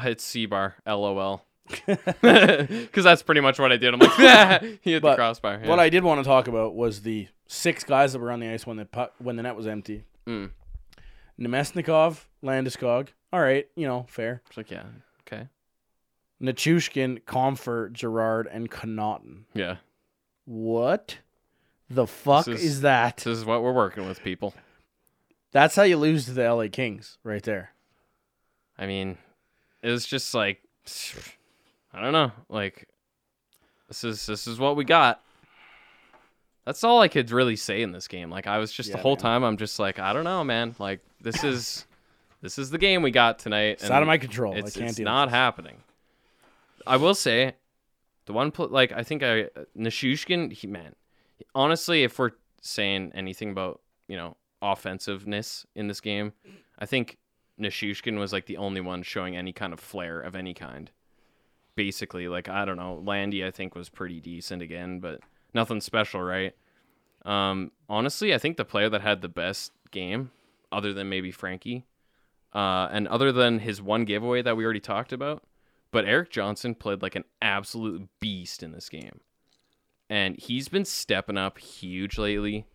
[0.00, 0.76] hits C bar.
[0.86, 1.44] LOL.
[1.86, 3.94] Because that's pretty much what I did.
[3.94, 5.60] I'm like, he hit But the crossbar.
[5.62, 5.68] Yeah.
[5.68, 8.48] What I did want to talk about was the six guys that were on the
[8.48, 10.04] ice when the puck, when the net was empty.
[10.26, 10.50] Mm.
[11.40, 13.08] Namestnikov, Landeskog.
[13.32, 14.42] All right, you know, fair.
[14.48, 14.84] It's like, yeah,
[15.26, 15.48] okay,
[16.42, 19.44] Nichushkin, Compher, Girard, and Connauton.
[19.54, 19.76] yeah.
[20.44, 21.18] What
[21.88, 23.18] the fuck is, is- that?
[23.18, 24.54] This is what we're working with, people.
[25.52, 27.72] That's how you lose to the LA Kings, right there.
[28.78, 29.18] I mean,
[29.82, 30.62] it was just like,
[31.92, 32.88] I don't know, like
[33.88, 35.22] this is this is what we got.
[36.64, 38.30] That's all I could really say in this game.
[38.30, 39.22] Like I was just the whole man.
[39.22, 40.74] time I'm just like, I don't know, man.
[40.78, 41.86] Like this is
[42.40, 43.72] this is the game we got tonight.
[43.74, 44.54] It's and out of my control.
[44.54, 45.34] It's, I can't it's not this.
[45.34, 45.76] happening.
[46.86, 47.54] I will say,
[48.26, 50.94] the one pl- like I think I Nichushkin, he man,
[51.54, 56.32] honestly, if we're saying anything about you know offensiveness in this game,
[56.78, 57.18] I think
[57.60, 60.90] Nichushkin was like the only one showing any kind of flair of any kind.
[61.74, 65.20] Basically, like I don't know, Landy I think was pretty decent again, but
[65.54, 66.54] nothing special, right?
[67.24, 70.30] Um, honestly, I think the player that had the best game,
[70.70, 71.84] other than maybe Frankie,
[72.52, 75.42] uh, and other than his one giveaway that we already talked about,
[75.92, 79.20] but Erik Johnson played like an absolute beast in this game.
[80.10, 82.66] And he's been stepping up huge lately.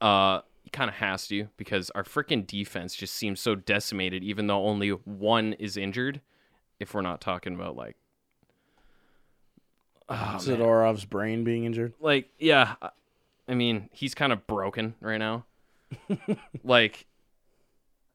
[0.00, 4.48] Uh he kind of has to because our freaking defense just seems so decimated even
[4.48, 6.20] though only one is injured
[6.78, 7.96] if we're not talking about like
[10.10, 10.38] oh, man.
[10.38, 11.94] Zadorov's brain being injured.
[12.00, 12.74] like yeah
[13.48, 15.46] i mean he's kind of broken right now
[16.62, 17.06] like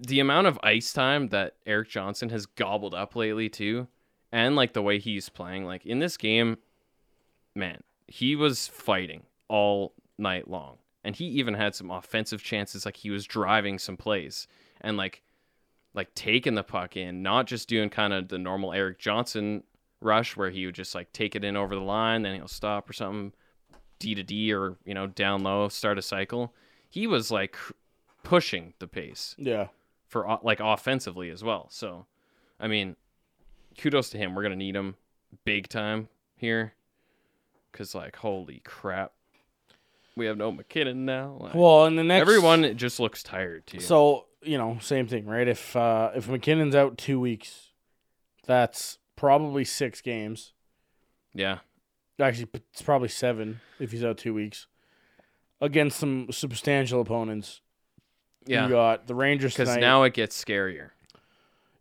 [0.07, 3.87] the amount of ice time that erik johnson has gobbled up lately too
[4.31, 6.57] and like the way he's playing like in this game
[7.55, 12.97] man he was fighting all night long and he even had some offensive chances like
[12.97, 14.47] he was driving some plays
[14.81, 15.21] and like
[15.93, 19.63] like taking the puck in not just doing kind of the normal erik johnson
[20.01, 22.89] rush where he would just like take it in over the line then he'll stop
[22.89, 23.31] or something
[24.03, 26.53] D to D or you know down low, start a cycle.
[26.89, 27.55] He was like
[28.23, 29.67] pushing the pace Yeah.
[30.13, 31.69] For like offensively as well.
[31.71, 32.05] So,
[32.59, 32.95] I mean,
[33.79, 34.35] kudos to him.
[34.35, 34.93] We're gonna need him
[35.43, 36.75] big time here,
[37.71, 39.13] cause like holy crap,
[40.15, 41.37] we have no MacKinnon now.
[41.39, 43.79] Like, Well, and the next everyone just looks tired too.
[43.79, 45.47] So you know, same thing, right?
[45.47, 47.69] If uh, if MacKinnon's out two weeks,
[48.45, 50.53] that's probably six games.
[51.33, 51.57] yeah,
[52.19, 54.67] Actually, it's probably seven if he's out two weeks
[55.59, 57.61] against some substantial opponents.
[58.45, 59.81] Yeah, You got the Rangers because tonight.
[59.81, 60.89] now it gets scarier.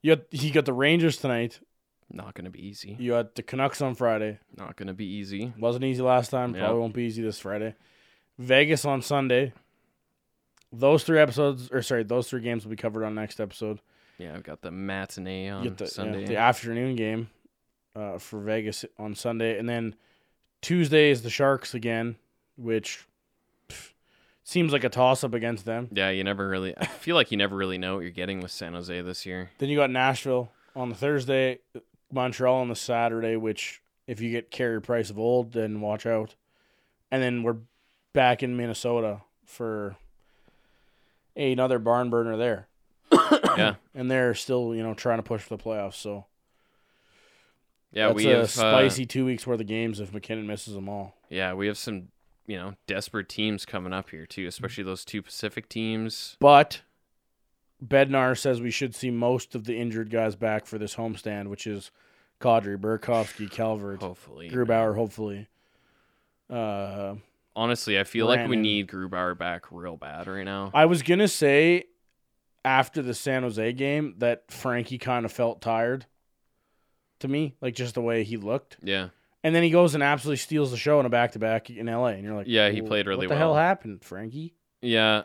[0.02, 1.60] you got, he got the Rangers tonight.
[2.10, 2.96] Not gonna be easy.
[3.00, 4.38] You got the Canucks on Friday.
[4.56, 5.52] Not gonna be easy.
[5.58, 6.54] Wasn't easy last time.
[6.54, 6.62] Yeah.
[6.64, 7.74] Probably won't be easy this Friday.
[8.38, 9.52] Vegas on Sunday.
[10.72, 13.78] Those three episodes, or sorry, those three games will be covered on next episode.
[14.18, 16.24] Yeah, I've got the matinee You on get the, yeah, Sunday.
[16.26, 17.28] the afternoon game
[17.96, 19.94] uh, for Vegas on Sunday, and then
[20.62, 22.16] Tuesday is the Sharks again,
[22.56, 23.04] which
[24.44, 25.88] seems like a toss up against them.
[25.92, 26.76] Yeah, you never really.
[26.76, 29.50] I feel like you never really know what you're getting with San Jose this year.
[29.58, 31.58] Then you got Nashville on the Thursday,
[32.12, 36.34] Montreal on the Saturday, which if you get Carey Price of old, then watch out.
[37.10, 37.58] And then we're
[38.12, 39.96] back in Minnesota for
[41.36, 42.68] another barn burner there.
[43.54, 45.96] Yeah, And they're still, you know, trying to push for the playoffs.
[45.96, 46.24] So
[47.92, 50.72] yeah, that's we a have uh, spicy two weeks worth of games if MacKinnon misses
[50.72, 51.14] them all.
[51.28, 52.08] yeah, we have some
[52.46, 56.36] you know, desperate teams coming up here too, especially those two Pacific teams.
[56.40, 56.82] But
[57.84, 61.66] Bednar says we should see most of the injured guys back for this homestand, which
[61.66, 61.90] is
[62.40, 65.48] Kadri, Burakovsky, Calvert, Hopefully, Grubauer, hopefully.
[66.50, 67.14] Uh,
[67.56, 68.62] honestly, I feel like we Brandon.
[68.62, 70.70] need Grubauer back real bad right now.
[70.74, 71.84] I was gonna say
[72.64, 76.06] after the San Jose game that Frankie kind of felt tired
[77.20, 78.76] to me, like just the way he looked.
[78.82, 79.08] yeah,
[79.44, 81.86] And then he goes and absolutely steals the show in a back to back in
[81.86, 83.30] LA, and you're like, Yeah, he played really well.
[83.30, 84.54] What the hell happened, Frankie?
[84.80, 85.22] yeah,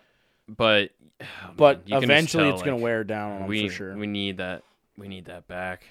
[0.47, 0.91] but
[1.21, 1.25] oh,
[1.55, 3.95] But man, eventually, tell, it's gonna wear down on him for sure.
[3.97, 4.63] we need that
[4.97, 5.83] we need that back.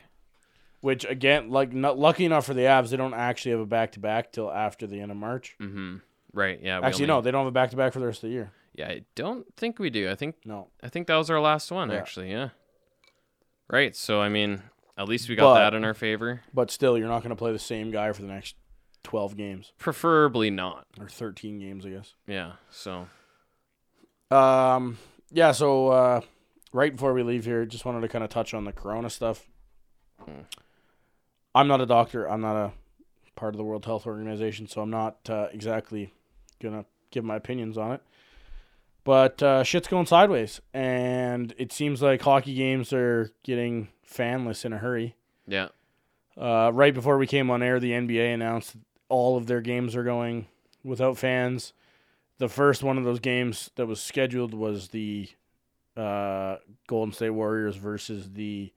[0.80, 3.92] Which again, like not, lucky enough for the Avs, they don't actually have a back
[3.92, 5.56] to back till after the end of March.
[5.60, 5.96] Mm-hmm.
[6.32, 6.60] Right?
[6.62, 6.80] Yeah.
[6.80, 8.34] Actually, only- no, they don't have a back to back for the rest of the
[8.34, 8.52] year.
[8.74, 10.10] Yeah, I don't think we do.
[10.10, 11.90] I think No, I think that was our last one.
[11.90, 11.96] Yeah.
[11.96, 12.50] Actually, yeah.
[13.68, 13.96] Right.
[13.96, 14.62] So I mean,
[14.96, 16.42] at least we got But- that in our favor.
[16.54, 18.56] but still, you're not going to play the same guy for the next
[19.02, 20.86] twelve games Preferably not.
[20.98, 22.14] or thirteen games, I guess.
[22.26, 22.52] Yeah.
[22.70, 23.06] So
[24.30, 24.98] Um,
[25.30, 25.52] yeah.
[25.52, 26.20] So uh,
[26.72, 29.46] right before we leave here, just wanted to kind of touch on the Corona stuff.
[30.24, 30.42] Hmm.
[31.54, 32.28] I'm not a doctor.
[32.28, 32.72] I'm not a
[33.36, 36.12] part of the World Health Organization, so I'm not uh, exactly
[36.60, 38.02] gonna give my opinions on it.
[39.04, 44.72] But uh, shit's going sideways, and it seems like hockey games are getting fanless in
[44.72, 45.16] a hurry.
[45.46, 45.68] yeah.
[46.38, 48.76] Uh, right before we came on air, the NBA announced
[49.08, 50.46] all of their games are going
[50.84, 51.72] without fans.
[52.36, 55.30] The first one of those games that was scheduled was the
[55.96, 56.56] uh,
[56.86, 58.70] Golden State Warriors versus the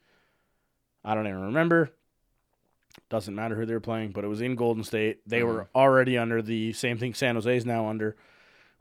[1.03, 1.91] I don't even remember.
[3.09, 5.19] Doesn't matter who they were playing, but it was in Golden State.
[5.27, 8.15] They were already under the same thing San Jose is now under,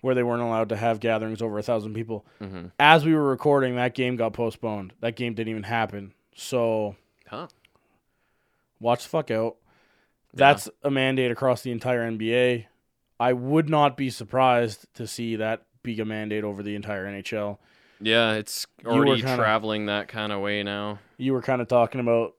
[0.03, 2.27] where they weren't allowed to have gatherings over a thousand people.
[2.41, 2.67] Mm-hmm.
[2.79, 4.93] As we were recording, that game got postponed.
[5.01, 6.15] That game didn't even happen.
[6.39, 6.95] So
[7.27, 7.49] Huh.
[8.81, 9.57] watch the fuck out.
[10.33, 12.67] That's a mandate across the entire NBA.
[13.19, 17.59] I would not be surprised to see that be a mandate over the entire NHL.
[18.01, 18.35] Yeah.
[18.35, 21.01] It's already kinda- traveling that kind of way now.
[21.17, 22.37] You were kind of talking about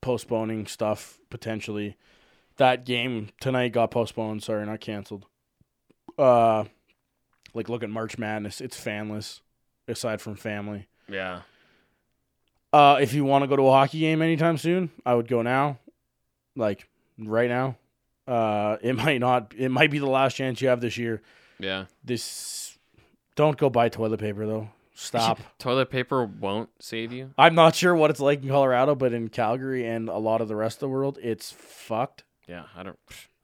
[0.00, 1.96] postponing stuff potentially.
[2.56, 4.42] That game tonight got postponed.
[4.42, 5.26] Sorry, not canceled.
[6.18, 6.64] Uh,
[7.54, 8.60] like look at March Madness.
[8.60, 9.40] It's fanless,
[9.86, 10.88] aside from family.
[11.08, 11.42] Yeah.
[12.72, 15.42] Uh, if you want to go to a hockey game anytime soon, I would go
[15.42, 15.78] now,
[16.54, 16.88] like
[17.18, 17.76] right now.
[18.26, 19.54] Uh, it might not.
[19.56, 21.22] It might be the last chance you have this year.
[21.58, 21.86] Yeah.
[22.04, 22.76] This
[23.34, 24.70] don't go buy toilet paper though.
[24.98, 25.40] Stop.
[25.58, 27.34] Toilet paper won't save you.
[27.36, 30.48] I'm not sure what it's like in Colorado, but in Calgary and a lot of
[30.48, 32.24] the rest of the world, it's fucked.
[32.48, 32.64] Yeah.
[32.74, 32.98] I don't.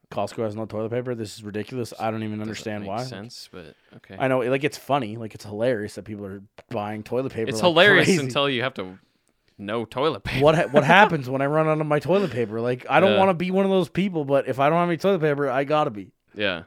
[0.09, 1.13] Costco has no toilet paper.
[1.13, 1.93] This is ridiculous.
[1.99, 3.03] I don't even understand why.
[3.03, 4.15] Sense, but okay.
[4.17, 7.49] I know, like it's funny, like it's hilarious that people are buying toilet paper.
[7.49, 8.23] it's like hilarious crazy.
[8.23, 8.99] until you have to
[9.57, 10.43] know toilet paper.
[10.43, 12.59] what ha- what happens when I run out of my toilet paper?
[12.61, 13.19] Like I don't Yeah.
[13.19, 15.49] want to be one of those people, but if I don't have any toilet paper,
[15.49, 16.11] I gotta be.
[16.35, 16.63] Yeah.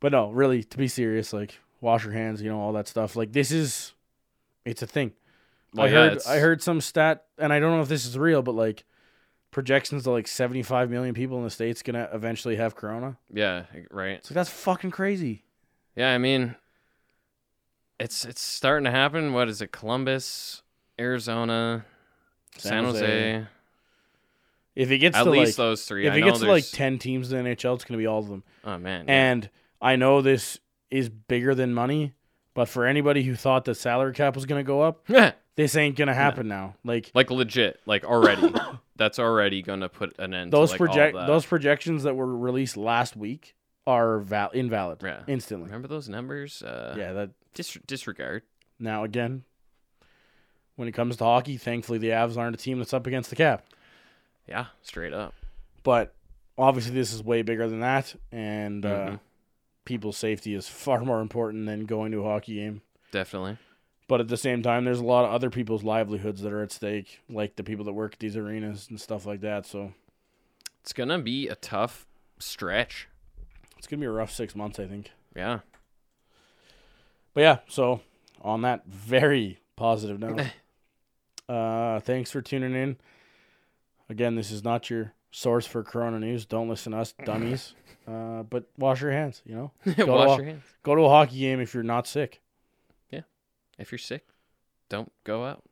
[0.00, 3.16] But no, really, to be serious, like wash your hands, you know, all that stuff.
[3.16, 3.92] Like this is,
[4.64, 5.12] it's a thing.
[5.74, 8.04] Well, I yeah, heard it's- I heard some stat, and I don't know if this
[8.06, 8.84] is real, but like
[9.50, 13.16] projections of like seventy five million people in the states gonna eventually have corona.
[13.32, 13.64] Yeah.
[13.90, 14.12] Right.
[14.18, 15.44] It's like that's fucking crazy.
[15.94, 16.56] Yeah, I mean,
[17.98, 19.32] it's it's starting to happen.
[19.32, 19.72] What is it?
[19.72, 20.62] Columbus,
[20.98, 21.84] Arizona,
[22.56, 23.00] San, San Jose.
[23.00, 23.46] Jose.
[24.74, 26.06] If it gets At to least like, those three.
[26.06, 28.18] if I it gets to like ten teams in the NHL, it's gonna be all
[28.18, 28.42] of them.
[28.64, 29.30] oh man, yeah.
[29.30, 29.50] And
[29.80, 30.58] I know this
[30.90, 32.12] is bigger than money,
[32.54, 35.06] but for anybody who thought the salary cap was going to go up,
[35.56, 36.76] this ain't going to happen now.
[36.84, 38.52] Like like legit, like already,
[38.96, 40.52] that's already gonna put an end.
[40.52, 41.26] those to, like, project all that.
[41.26, 43.54] those projections that were released last week
[43.86, 45.20] are val- invalid Yeah.
[45.26, 45.66] instantly.
[45.66, 46.62] Remember those numbers?
[46.62, 48.42] Uh, Yeah, that Dis- disregard.
[48.78, 49.44] now again
[50.76, 53.36] when it comes to hockey, thankfully the Avs aren't a team that's up against the
[53.36, 53.64] cap.
[54.48, 55.34] Yeah, straight up.
[55.82, 56.14] But
[56.58, 59.20] obviously this is way bigger than that and uh, Mhm.
[59.84, 62.82] people's safety is far more important than going to a hockey game.
[63.10, 63.58] Definitely.
[64.08, 66.70] But at the same time, there's a lot of other people's livelihoods that are at
[66.70, 69.66] stake, like the people that work at these arenas and stuff like that.
[69.66, 69.92] So
[70.80, 72.06] It's gonna be a tough
[72.38, 73.08] stretch.
[73.76, 75.10] it's gonna be a rough six months, I think.
[75.34, 75.60] Yeah.
[77.34, 78.00] But yeah, so
[78.40, 80.40] on that very positive note,
[81.48, 82.96] uh, thanks for tuning in.
[84.08, 86.46] Again, this is not your source for Corona news.
[86.46, 87.74] Don't listen to us dummies.
[88.06, 89.42] Uh, but wash your hands.
[89.44, 90.62] You know, to Wash a- your hands.
[90.82, 92.40] go to a hockey game if you're not sick.
[93.10, 93.22] Yeah,
[93.78, 94.26] if you're sick,
[94.88, 95.62] don't go out.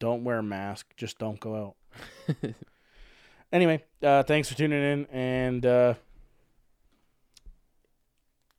[0.00, 0.92] Don't wear a mask.
[0.96, 1.74] Just don't go
[2.36, 2.36] out.
[3.52, 5.94] anyway, uh, thanks for tuning in and uh,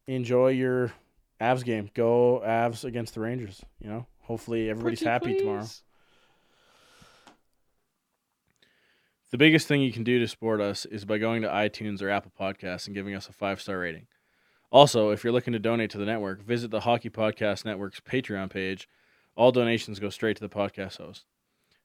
[0.07, 0.93] enjoy your
[1.41, 1.91] Avs game.
[1.93, 3.61] Go Avs against the Rangers.
[3.79, 5.59] You know, hopefully everybody's Pretty happy tomorrow.
[5.59, 5.83] please.
[9.31, 12.09] The biggest thing you can do to support us is by going to iTunes or
[12.09, 14.07] Apple Podcasts and giving us a five star rating.
[14.71, 18.49] Also, if you're looking to donate to the network, visit the Hockey Podcast Network's Patreon
[18.49, 18.87] page.
[19.35, 21.25] All donations go straight to the podcast host.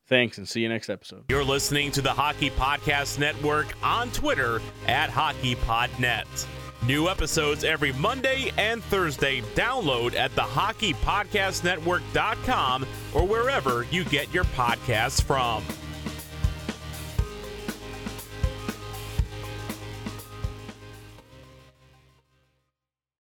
[0.07, 1.25] Thanks and see you next episode.
[1.29, 6.47] You're listening to the Hockey Podcast Network on Twitter at HockeyPodNet.
[6.87, 9.41] New episodes every Monday and Thursday.
[9.55, 15.63] Download at thehockeypodcastnetwork.com or wherever you get your podcasts from.